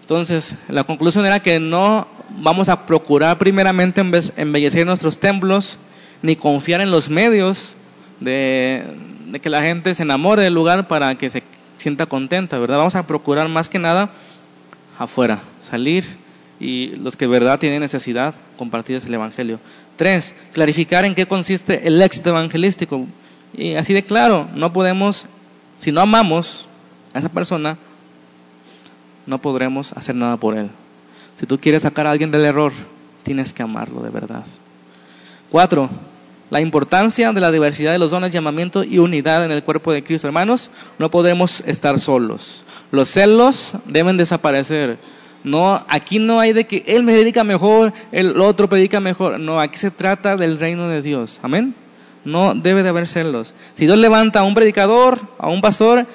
[0.00, 4.00] Entonces, la conclusión era que no vamos a procurar primeramente
[4.36, 5.78] embellecer nuestros templos,
[6.20, 7.76] ni confiar en los medios
[8.18, 8.82] de,
[9.26, 11.44] de que la gente se enamore del lugar para que se
[11.76, 12.78] sienta contenta, ¿verdad?
[12.78, 14.10] Vamos a procurar más que nada
[14.98, 16.23] afuera, salir
[16.60, 19.58] y los que de verdad tienen necesidad, compartirles el Evangelio.
[19.96, 23.06] Tres, clarificar en qué consiste el éxito evangelístico.
[23.56, 25.26] Y así de claro, no podemos,
[25.76, 26.68] si no amamos
[27.12, 27.76] a esa persona,
[29.26, 30.70] no podremos hacer nada por él.
[31.38, 32.72] Si tú quieres sacar a alguien del error,
[33.22, 34.44] tienes que amarlo de verdad.
[35.50, 35.88] Cuatro,
[36.50, 40.04] la importancia de la diversidad de los dones, llamamiento y unidad en el cuerpo de
[40.04, 40.26] Cristo.
[40.26, 42.64] Hermanos, no podemos estar solos.
[42.90, 44.98] Los celos deben desaparecer.
[45.44, 49.38] No, aquí no hay de que él me dedica mejor, el otro predica mejor.
[49.38, 51.38] No, aquí se trata del reino de Dios.
[51.42, 51.74] Amén.
[52.24, 53.52] No debe de haber celos.
[53.74, 56.06] Si Dios levanta a un predicador, a un pastor,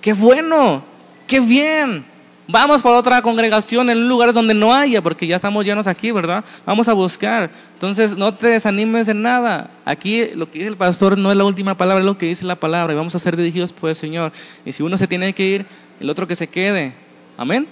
[0.00, 0.82] qué bueno,
[1.26, 2.06] qué bien.
[2.50, 6.42] Vamos por otra congregación en lugares donde no haya, porque ya estamos llenos aquí, ¿verdad?
[6.64, 7.50] Vamos a buscar.
[7.74, 9.68] Entonces, no te desanimes en nada.
[9.84, 12.46] Aquí lo que dice el pastor no es la última palabra, es lo que dice
[12.46, 12.94] la palabra.
[12.94, 14.32] Y vamos a ser dirigidos por el Señor.
[14.64, 15.66] Y si uno se tiene que ir,
[16.00, 16.94] el otro que se quede.
[17.36, 17.68] Amén.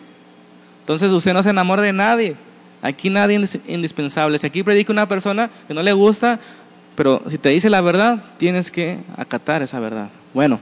[0.87, 2.37] Entonces, usted no se enamora de nadie.
[2.81, 4.39] Aquí nadie es indispensable.
[4.39, 6.39] Si aquí predica una persona que no le gusta,
[6.95, 10.11] pero si te dice la verdad, tienes que acatar esa verdad.
[10.33, 10.61] Bueno.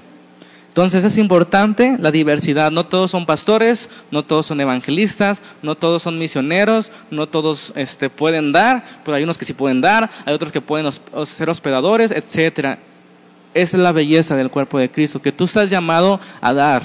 [0.68, 2.70] Entonces es importante la diversidad.
[2.70, 8.08] No todos son pastores, no todos son evangelistas, no todos son misioneros, no todos este,
[8.08, 10.90] pueden dar, pero hay unos que sí pueden dar, hay otros que pueden
[11.26, 12.12] ser hospedadores.
[12.12, 12.78] Esa
[13.52, 16.82] es la belleza del cuerpo de Cristo, que tú estás llamado a dar,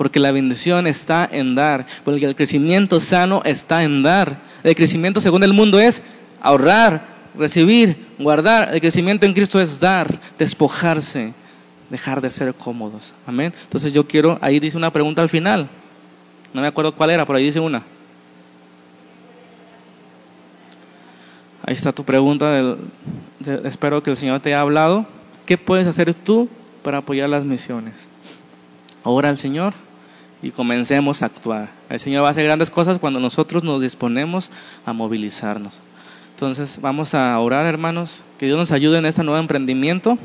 [0.00, 4.38] porque la bendición está en dar, porque el crecimiento sano está en dar.
[4.64, 6.00] El crecimiento según el mundo es
[6.40, 7.02] ahorrar,
[7.36, 8.72] recibir, guardar.
[8.72, 11.34] El crecimiento en Cristo es dar, despojarse
[11.90, 13.12] dejar de ser cómodos.
[13.26, 13.52] Amén.
[13.64, 15.68] Entonces yo quiero, ahí dice una pregunta al final.
[16.54, 17.82] No me acuerdo cuál era, pero ahí dice una.
[21.62, 22.74] Ahí está tu pregunta.
[23.64, 25.04] espero que el Señor te haya hablado.
[25.44, 26.48] ¿Qué puedes hacer tú
[26.82, 27.92] para apoyar las misiones?
[29.02, 29.74] Ora al Señor
[30.42, 31.68] y comencemos a actuar.
[31.88, 34.50] El Señor va a hacer grandes cosas cuando nosotros nos disponemos
[34.86, 35.80] a movilizarnos.
[36.34, 40.18] Entonces vamos a orar, hermanos, que Dios nos ayude en este nuevo emprendimiento.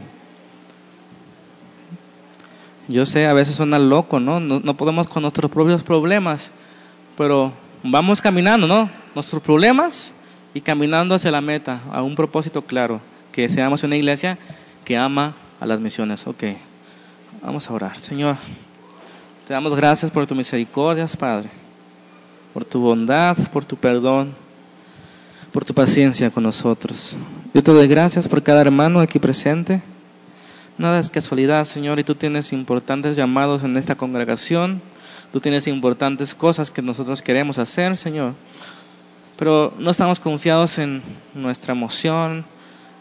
[2.88, 4.39] Yo sé, a veces suena loco, ¿no?
[4.39, 4.78] ¿no?
[4.78, 6.51] podemos con nuestros propios problemas,
[7.18, 7.51] pero
[7.84, 8.89] vamos caminando, ¿no?
[9.16, 10.13] Nuestros problemas
[10.53, 13.01] y caminando hacia la meta, a un propósito claro,
[13.32, 14.38] que seamos una iglesia
[14.86, 16.28] que ama a las misiones.
[16.28, 16.43] Ok,
[17.41, 17.99] vamos a orar.
[17.99, 18.38] Señor,
[19.47, 21.49] te damos gracias por tu misericordia, Padre,
[22.53, 24.33] por tu bondad, por tu perdón,
[25.51, 27.15] por tu paciencia con nosotros.
[27.53, 29.83] Yo te doy gracias por cada hermano aquí presente.
[30.79, 34.81] Nada es casualidad, Señor, y tú tienes importantes llamados en esta congregación,
[35.31, 38.33] tú tienes importantes cosas que nosotros queremos hacer, Señor,
[39.37, 41.03] pero no estamos confiados en
[41.35, 42.45] nuestra emoción,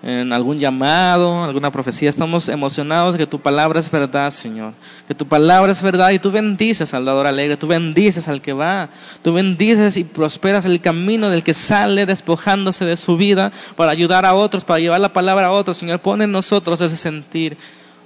[0.07, 2.11] en algún llamado, alguna profecía.
[2.11, 4.75] Estamos emocionados de que tu palabra es verdad, Señor.
[5.09, 8.53] Que tu palabra es verdad y tú bendices al dador alegre, tú bendices al que
[8.53, 8.91] va,
[9.23, 14.27] tú bendices y prosperas el camino del que sale despojándose de su vida para ayudar
[14.27, 15.79] a otros, para llevar la palabra a otros.
[15.79, 17.57] Señor, pon en nosotros ese sentir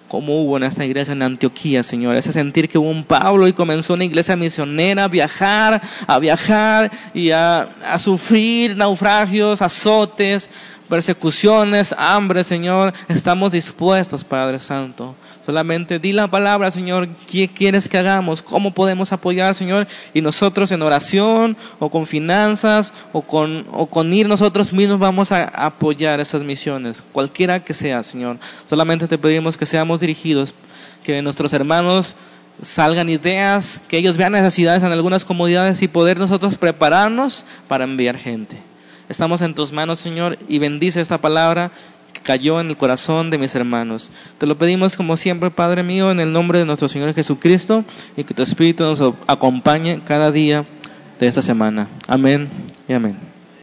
[0.06, 3.52] como hubo en esta iglesia en Antioquía, Señor, ese sentir que hubo un Pablo y
[3.52, 10.48] comenzó una iglesia misionera a viajar, a viajar y a, a sufrir naufragios, azotes,
[10.88, 15.14] persecuciones, hambre, Señor, estamos dispuestos, Padre Santo.
[15.44, 20.72] Solamente di la palabra, Señor, qué quieres que hagamos, cómo podemos apoyar, Señor, y nosotros
[20.72, 26.20] en oración o con finanzas o con, o con ir nosotros mismos vamos a apoyar
[26.20, 28.38] esas misiones, cualquiera que sea, Señor.
[28.66, 30.54] Solamente te pedimos que seamos dirigidos,
[31.02, 32.16] que nuestros hermanos
[32.60, 38.18] salgan ideas, que ellos vean necesidades en algunas comodidades y poder nosotros prepararnos para enviar
[38.18, 38.67] gente.
[39.08, 41.70] Estamos en tus manos, Señor, y bendice esta palabra
[42.12, 44.10] que cayó en el corazón de mis hermanos.
[44.38, 47.84] Te lo pedimos como siempre, Padre mío, en el nombre de nuestro Señor Jesucristo,
[48.16, 50.66] y que tu Espíritu nos acompañe cada día
[51.18, 51.88] de esta semana.
[52.06, 52.48] Amén
[52.86, 53.27] y amén.